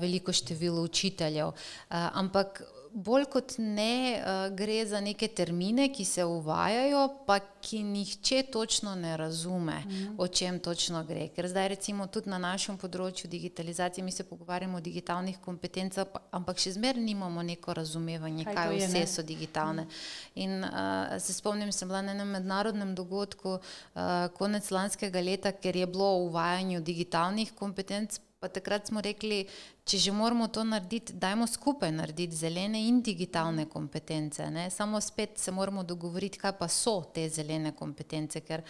veliko 0.02 0.34
število 0.34 0.82
učiteljev. 0.90 1.54
Ampak 1.90 2.64
bolj 2.96 3.26
kot 3.28 3.58
ne 3.58 4.16
uh, 4.16 4.56
gre 4.56 4.86
za 4.88 5.02
neke 5.04 5.28
termine, 5.28 5.90
ki 5.94 6.06
se 6.06 6.24
uvajajo, 6.26 7.02
pa 7.28 7.40
ki 7.40 7.82
nihče 7.84 8.44
točno 8.54 8.96
ne 8.96 9.18
razume, 9.18 9.82
mm. 9.86 10.16
o 10.18 10.28
čem 10.28 10.60
točno 10.60 11.04
gre. 11.04 11.28
Ker 11.36 11.48
zdaj 11.52 11.68
recimo 11.68 12.08
tudi 12.08 12.32
na 12.32 12.38
našem 12.40 12.78
področju 12.80 13.28
digitalizacije 13.30 14.04
mi 14.04 14.16
se 14.16 14.24
pogovarjamo 14.24 14.80
o 14.80 14.84
digitalnih 14.84 15.42
kompetencah, 15.44 16.08
ampak 16.32 16.62
še 16.64 16.78
zmer 16.78 16.96
nimamo 16.96 17.44
neko 17.44 17.76
razumevanje, 17.76 18.46
kaj, 18.48 18.56
kaj 18.56 18.78
vse 18.78 19.02
je, 19.04 19.10
so 19.12 19.26
digitalne. 19.28 19.84
Mm. 19.90 20.46
In 20.46 20.64
uh, 20.64 21.18
se 21.20 21.36
spomnim, 21.36 21.74
sem 21.76 21.92
bila 21.92 22.00
na 22.06 22.16
enem 22.16 22.32
mednarodnem 22.38 22.96
dogodku 22.96 23.58
uh, 23.58 24.30
konec 24.40 24.72
lanskega 24.72 25.20
leta, 25.20 25.52
ker 25.52 25.76
je 25.76 25.90
bilo 25.92 26.14
uvajanje 26.30 26.80
digitalnih 26.80 27.52
kompetenc 27.60 28.22
Pa 28.46 28.50
takrat 28.54 28.88
smo 28.88 29.02
rekli, 29.02 29.48
če 29.86 30.00
že 30.02 30.12
moramo 30.12 30.48
to 30.50 30.64
narediti, 30.66 31.14
dajmo 31.14 31.46
skupaj 31.48 31.92
narediti 31.94 32.36
zelene 32.36 32.80
in 32.88 33.04
digitalne 33.06 33.68
kompetence. 33.70 34.48
Ne? 34.50 34.70
Samo 34.74 34.98
spet 35.02 35.38
se 35.38 35.52
moramo 35.54 35.84
dogovoriti, 35.84 36.40
kaj 36.42 36.56
pa 36.58 36.68
so 36.68 36.96
te 37.14 37.28
zelene 37.30 37.70
kompetence, 37.78 38.42
ker 38.42 38.64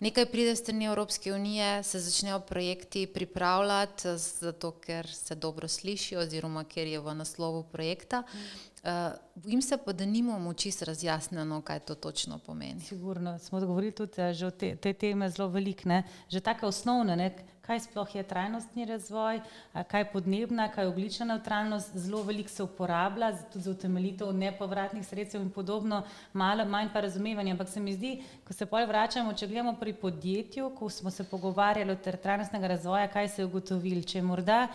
nekaj 0.00 0.30
pride 0.32 0.56
strani 0.56 0.88
Evropske 0.88 1.34
unije, 1.36 1.82
se 1.84 2.00
začnejo 2.00 2.40
projekti 2.48 3.04
pripravljati, 3.06 4.16
zato 4.16 4.72
ker 4.80 5.12
se 5.12 5.36
dobro 5.36 5.68
sliši 5.68 6.16
oziroma 6.16 6.64
ker 6.64 6.88
je 6.88 7.04
v 7.04 7.14
naslovu 7.20 7.66
projekta. 7.72 8.24
Uh, 8.82 9.12
bojim 9.34 9.60
se 9.62 9.76
pa, 9.76 9.92
da 9.92 10.04
nimamo 10.04 10.54
čisto 10.54 10.84
razjasnjeno, 10.84 11.60
kaj 11.62 11.80
to 11.80 11.94
točno 11.94 12.38
pomeni. 12.38 12.80
Sigurno 12.80 13.38
smo 13.38 13.60
govorili 13.60 13.92
tudi 13.92 14.20
eh, 14.22 14.32
že 14.34 14.46
o 14.46 14.50
te, 14.50 14.76
te 14.76 14.92
teme 14.92 15.30
zelo 15.30 15.48
veliko, 15.48 16.02
že 16.28 16.40
tako 16.40 16.66
osnovne, 16.66 17.16
ne? 17.16 17.30
kaj 17.62 17.80
sploh 17.80 18.14
je 18.14 18.22
trajnostni 18.22 18.84
razvoj, 18.84 19.40
kaj 19.88 20.00
je 20.00 20.10
podnebna, 20.62 20.74
kaj 20.74 20.84
je 20.84 20.88
oglična 20.88 21.26
neutralnost, 21.26 21.96
zelo 21.96 22.22
veliko 22.22 22.48
se 22.48 22.62
uporablja 22.62 23.32
tudi 23.52 23.64
za 23.64 23.70
utemeljitev 23.70 24.32
nepovratnih 24.32 25.06
sredstev 25.06 25.42
in 25.42 25.50
podobno, 25.50 26.02
malo 26.32 26.64
manj 26.64 26.88
pa 26.92 27.00
razumevanja. 27.00 27.52
Ampak 27.52 27.68
se 27.68 27.80
mi 27.80 27.92
zdi, 27.92 28.22
ko 28.46 28.52
se 28.52 28.66
pol 28.66 28.86
vračamo, 28.86 29.32
če 29.32 29.46
gledamo 29.46 29.74
pri 29.80 29.92
podjetju, 29.92 30.70
ko 30.78 30.88
smo 30.90 31.10
se 31.10 31.24
pogovarjali 31.24 31.92
o 31.92 31.96
trajnostnega 31.96 32.66
razvoja, 32.66 33.08
kaj 33.08 33.28
se 33.28 33.42
je 33.42 33.46
ugotovili, 33.46 34.04
če 34.04 34.22
morda 34.22 34.68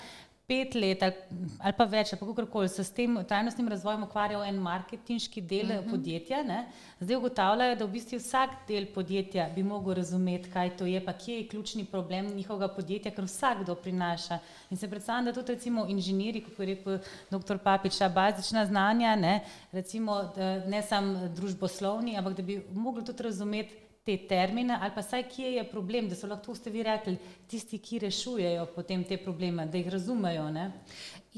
pet 0.48 0.76
let 0.76 1.02
ali, 1.04 1.16
ali 1.60 1.76
pa 1.76 1.86
več, 1.92 2.14
ali 2.14 2.20
pa 2.22 2.26
kakorkoli 2.30 2.70
se 2.72 2.84
s 2.88 2.94
tem 2.96 3.18
trajnostnim 3.28 3.68
razvojem 3.68 4.06
ukvarjal 4.06 4.46
en 4.48 4.60
marketinški 4.64 5.42
del 5.42 5.66
uh 5.66 5.74
mhm. 5.74 5.88
-huh. 5.88 5.92
podjetja, 5.92 6.44
ne? 6.44 6.60
zdaj 7.00 7.18
ugotavljajo, 7.18 7.76
da 7.76 7.86
v 7.86 7.92
bistvu 7.92 8.20
vsak 8.20 8.54
del 8.68 8.86
podjetja 8.94 9.50
bi 9.56 9.64
mogel 9.64 9.94
razumeti, 9.94 10.52
kaj 10.52 10.70
to 10.78 10.86
je, 10.86 11.02
pa 11.06 11.14
kje 11.14 11.36
je 11.38 11.48
ključni 11.48 11.86
problem 11.86 12.30
njihovega 12.36 12.68
podjetja, 12.76 13.12
ker 13.12 13.26
vsakdo 13.26 13.76
prinaša. 13.76 14.40
In 14.70 14.78
se 14.78 14.90
predstavljam, 14.90 15.26
da 15.26 15.34
tudi 15.34 15.54
recimo 15.54 15.86
inženirji, 15.88 16.44
kot 16.44 16.60
je 16.60 16.66
rekel 16.66 17.00
dr. 17.32 17.58
Papič, 17.58 18.00
bazična 18.16 18.66
znanja, 18.66 19.16
ne, 19.16 19.44
recimo, 19.72 20.32
ne 20.68 20.82
samo 20.82 21.28
družboslovni, 21.28 22.18
ampak 22.18 22.34
da 22.34 22.44
bi 22.44 22.64
mogli 22.74 23.06
tudi 23.06 23.24
razumeti, 23.24 23.87
te 24.08 24.16
termine, 24.28 24.78
ali 24.82 24.94
pa 24.96 25.04
saj 25.04 25.26
kje 25.28 25.50
je 25.58 25.64
problem, 25.68 26.08
da 26.08 26.16
so 26.16 26.30
lahko, 26.32 26.56
ste 26.56 26.72
vi 26.72 26.84
rekli, 26.88 27.18
tisti, 27.52 27.82
ki 27.84 28.00
rešujejo 28.06 28.70
potem 28.72 29.04
te 29.04 29.18
probleme, 29.20 29.66
da 29.68 29.82
jih 29.82 29.90
razumejo. 29.92 30.46
Ne? 30.56 30.70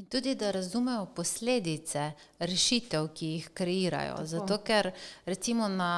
In 0.00 0.06
tudi, 0.08 0.34
da 0.34 0.50
razumejo 0.50 1.06
posledice 1.14 2.12
rešitev, 2.38 3.08
ki 3.12 3.26
jih 3.26 3.48
kreirajo. 3.54 4.14
Tako. 4.14 4.26
Zato, 4.26 4.56
ker 4.64 4.86
recimo 5.26 5.66
na, 5.68 5.90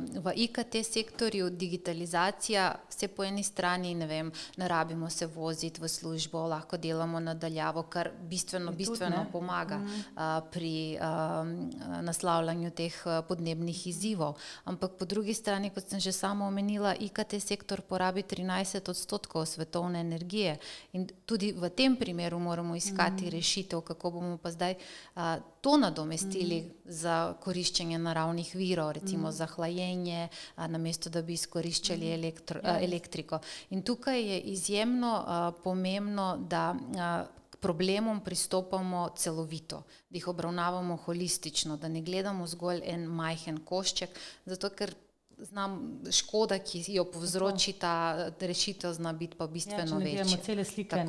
uh, 0.00 0.22
v 0.24 0.32
IKT 0.46 0.78
sektorju 0.84 1.50
digitalizacija 1.50 2.70
se 2.88 3.08
po 3.08 3.24
eni 3.24 3.42
strani, 3.44 3.92
ne 3.94 4.06
vem, 4.06 4.30
ne 4.56 4.68
rabimo 4.68 5.10
se 5.10 5.26
voziti 5.26 5.80
v 5.80 5.88
službo, 5.88 6.46
lahko 6.48 6.76
delamo 6.80 7.20
nadaljavo, 7.20 7.82
kar 7.82 8.10
bistveno, 8.30 8.72
bistveno 8.72 9.16
tudi, 9.16 9.32
pomaga 9.32 9.82
uh, 9.82 10.22
pri 10.48 10.96
uh, 10.96 12.00
naslavljanju 12.08 12.70
teh 12.70 12.96
podnebnih 13.28 13.86
izzivov. 13.92 14.40
Ampak 14.64 14.96
po 14.96 15.04
drugi 15.04 15.34
strani, 15.34 15.68
kot 15.70 15.84
sem 15.84 16.00
že 16.00 16.16
sama 16.16 16.48
omenila, 16.48 16.94
IKT 16.96 17.36
sektor 17.44 17.84
porabi 17.84 18.24
13 18.24 18.88
odstotkov 18.88 19.44
svetovne 19.46 20.00
energije 20.00 20.56
in 20.96 21.04
tudi 21.26 21.52
v 21.52 21.68
tem 21.68 21.96
primeru 21.96 22.38
moramo 22.38 22.76
iskati 22.76 23.17
iskati 23.18 23.30
rešitev, 23.30 23.80
kako 23.80 24.10
bomo 24.10 24.36
pa 24.36 24.50
zdaj 24.50 24.74
a, 25.14 25.38
to 25.60 25.76
nadomestili 25.76 26.60
mm. 26.60 26.70
za 26.84 27.34
koriščenje 27.40 27.98
naravnih 27.98 28.54
virov, 28.54 28.92
recimo 28.92 29.28
mm. 29.28 29.32
za 29.32 29.46
hlajenje, 29.46 30.28
namesto 30.56 31.10
da 31.10 31.22
bi 31.22 31.32
izkoriščali 31.32 32.06
mm. 32.06 32.12
elektro, 32.12 32.60
a, 32.62 32.78
ja. 32.78 32.84
elektriko. 32.84 33.38
In 33.70 33.82
tukaj 33.82 34.22
je 34.22 34.40
izjemno 34.40 35.24
a, 35.26 35.52
pomembno, 35.64 36.36
da 36.48 36.74
a, 36.98 37.24
problemom 37.60 38.20
pristopamo 38.20 39.08
celovito, 39.16 39.82
da 40.10 40.16
jih 40.16 40.28
obravnavamo 40.28 40.96
holistično, 40.96 41.76
da 41.76 41.88
ne 41.88 42.02
gledamo 42.02 42.46
zgolj 42.46 42.82
en 42.84 43.06
majhen 43.06 43.58
košček, 43.64 44.10
zato 44.46 44.70
ker 44.70 44.94
znam, 45.40 46.00
škoda, 46.10 46.58
ki 46.58 46.84
jo 46.88 47.04
povzroči 47.04 47.72
ta 47.72 48.30
rešitev, 48.40 48.92
zna 48.92 49.12
biti 49.12 49.36
pa 49.36 49.46
bistveno 49.46 50.00
ja, 50.00 50.04
večja. 50.04 50.22
Imamo 50.22 50.36
cele 50.42 50.64
slike. 50.64 51.04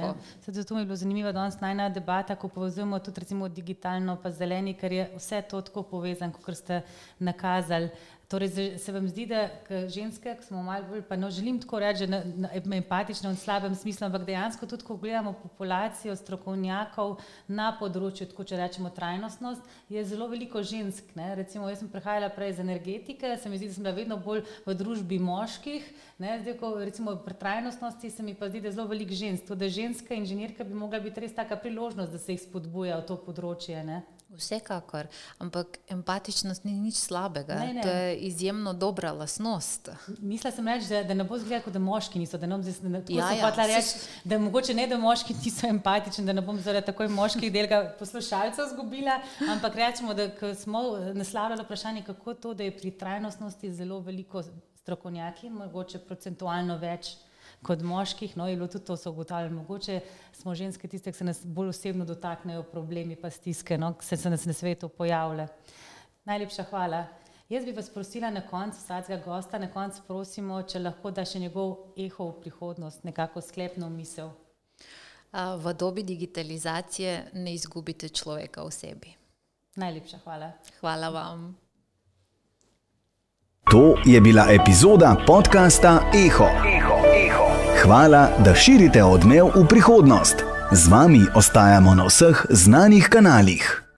Zato 0.45 0.73
mi 0.75 0.81
je 0.81 0.85
bilo 0.85 0.95
zanimivo 0.95 1.31
danes 1.31 1.59
najna 1.59 1.89
debata, 1.89 2.35
ko 2.35 2.47
povezujemo 2.47 2.99
tudi 2.99 3.19
recimo 3.19 3.49
digitalno 3.49 4.17
pa 4.23 4.31
zeleni, 4.31 4.73
ker 4.73 4.91
je 4.91 5.09
vse 5.15 5.41
to 5.41 5.61
tako 5.61 5.83
povezano, 5.83 6.33
kot 6.45 6.57
ste 6.57 6.81
nakazali. 7.19 7.89
Torej, 8.29 8.77
se 8.77 8.91
vam 8.91 9.07
zdi, 9.09 9.23
da 9.25 9.47
ženske, 9.89 10.35
ki 10.37 10.45
smo 10.45 10.59
malo 10.61 10.85
bolj, 10.85 11.01
pa 11.09 11.15
no, 11.17 11.31
želim 11.33 11.55
tako 11.57 11.79
reči, 11.81 12.05
na, 12.07 12.19
na, 12.37 12.51
empatične 12.77 13.31
v 13.31 13.37
slabem 13.41 13.73
smislu, 13.75 14.05
ampak 14.05 14.27
dejansko 14.27 14.67
tudi, 14.69 14.85
ko 14.85 14.97
gledamo 15.01 15.33
populacijo 15.33 16.13
strokovnjakov 16.13 17.15
na 17.47 17.71
področju, 17.79 18.27
tako 18.29 18.45
če 18.45 18.59
rečemo, 18.61 18.91
trajnostnost, 18.93 19.65
je 19.89 20.03
zelo 20.05 20.27
veliko 20.29 20.61
žensk. 20.61 21.09
Ne? 21.17 21.31
Recimo, 21.41 21.71
jaz 21.73 21.81
sem 21.81 21.89
prehajala 21.89 22.29
prej 22.35 22.53
iz 22.53 22.61
energetike, 22.61 23.33
se 23.41 23.49
mi 23.49 23.57
zdi, 23.57 23.71
da 23.71 23.79
sem 23.79 23.89
bila 23.89 23.95
vedno 23.97 24.19
bolj 24.21 24.45
v 24.67 24.77
družbi 24.77 25.17
moških, 25.25 25.89
ne? 26.21 26.37
zdaj, 26.43 26.59
ko 26.61 26.75
recimo 26.83 27.17
pri 27.25 27.33
trajnostnosti 27.41 28.13
se 28.13 28.29
mi 28.29 28.37
pa 28.37 28.53
zdi, 28.53 28.61
da 28.61 28.69
je 28.69 28.77
zelo 28.77 28.85
veliko 28.93 29.17
žensk. 29.17 29.49
Tudi 29.49 29.73
ženska 29.73 30.13
inženirka 30.13 30.69
bi 30.69 30.77
mogla 30.77 31.01
biti 31.01 31.25
res 31.25 31.33
taka 31.33 31.57
priložnost, 31.57 32.13
da 32.13 32.21
se 32.21 32.37
jih 32.37 32.45
spodbuja 32.45 33.01
v 33.01 33.09
to 33.09 33.17
področje. 33.25 33.81
Ne? 33.89 34.03
Vsekakor, 34.29 35.07
ampak 35.41 35.79
empatičnost 35.89 36.63
ni 36.63 36.73
nič 36.77 36.95
slabega. 37.01 37.55
Ne, 37.55 37.73
ne. 37.73 37.81
To 37.81 37.89
je 37.89 38.15
izjemno 38.29 38.73
dobra 38.73 39.11
lasnost. 39.11 39.89
Mislila 40.19 40.51
sem 40.55 40.67
reči, 40.67 40.87
da, 40.89 41.03
da 41.03 41.13
ne 41.17 41.23
bo 41.23 41.37
zgledalo, 41.37 41.63
kot 41.65 41.73
da 41.73 41.79
moški 41.81 42.19
niso. 42.21 42.37
Da, 42.37 42.45
ne 42.45 42.57
bom 42.57 42.63
zdaj, 42.63 42.91
da, 42.91 43.01
tako 43.01 43.17
Ja, 43.17 43.31
ja, 43.33 43.49
reči, 43.57 44.03
da 44.23 44.37
mogoče 44.37 44.73
ne, 44.77 44.85
da 44.87 44.99
moški 45.01 45.33
niso 45.43 45.67
empatični, 45.67 46.25
da 46.25 46.33
ne 46.37 46.43
bom 46.45 46.59
zaradi 46.61 46.85
takoj 46.85 47.09
moških 47.09 47.53
delga 47.53 47.81
poslušalcev 47.99 48.69
zgubila, 48.75 49.17
ampak 49.49 49.75
rečemo, 49.75 50.13
da 50.13 50.29
smo 50.55 50.83
naslavljali 51.13 51.65
vprašanje, 51.65 52.03
kako 52.05 52.33
to, 52.33 52.53
da 52.53 52.63
je 52.63 52.77
pri 52.77 52.91
trajnostnosti 52.91 53.73
zelo 53.73 53.99
veliko 53.99 54.43
strokovnjaki, 54.83 55.49
mogoče 55.49 56.05
procentualno 56.05 56.77
več 56.77 57.15
kot 57.63 57.81
moških, 57.81 58.37
no 58.37 58.47
je 58.47 58.55
bilo 58.55 58.67
tudi 58.67 58.85
to 58.85 58.97
so 58.97 59.11
ugotavljali, 59.11 59.53
mogoče 59.53 59.99
smo 60.33 60.55
ženske 60.55 60.87
tiste, 60.87 61.11
ki 61.11 61.17
se 61.17 61.23
nas 61.23 61.41
bolj 61.45 61.69
osebno 61.69 62.05
dotaknejo 62.05 62.63
problemi 62.63 63.15
pa 63.15 63.29
stiske, 63.29 63.77
no, 63.77 63.93
ki 63.93 64.05
se, 64.05 64.17
se 64.17 64.29
nas 64.29 64.45
na 64.45 64.53
svetu 64.53 64.89
pojavlja. 64.89 65.47
Najlepša 66.25 66.63
hvala. 66.69 67.05
Jaz 67.49 67.65
bi 67.65 67.71
vas 67.71 67.89
prosila 67.89 68.29
na 68.29 68.41
koncu 68.41 68.77
vsakega 68.77 69.23
gosta, 69.25 69.59
na 69.59 69.71
koncu 69.73 70.01
prosimo, 70.07 70.61
če 70.61 70.79
lahko 70.79 71.11
da 71.11 71.25
še 71.25 71.39
njegov 71.41 71.95
eho 71.97 72.27
v 72.29 72.41
prihodnost, 72.43 73.03
nekako 73.03 73.41
sklepno 73.41 73.89
misel. 73.89 74.29
V 75.33 75.73
dobi 75.73 76.03
digitalizacije 76.03 77.31
ne 77.33 77.53
izgubite 77.53 78.09
človeka 78.09 78.63
v 78.63 78.71
sebi. 78.73 79.15
Najlepša 79.75 80.21
hvala. 80.23 80.51
Hvala 80.79 81.09
vam. 81.09 81.49
To 83.69 83.97
je 84.05 84.21
bila 84.21 84.47
epizoda 84.49 85.15
podcasta 85.27 86.11
Eho. 87.15 87.49
Hvala, 87.83 88.29
da 88.45 88.55
širite 88.55 89.03
odmev 89.03 89.51
v 89.55 89.65
prihodnost. 89.67 90.43
Z 90.71 90.87
vami 90.87 91.25
ostajamo 91.35 91.95
na 91.95 92.05
vseh 92.05 92.45
znanih 92.49 93.07
kanalih. 93.09 93.88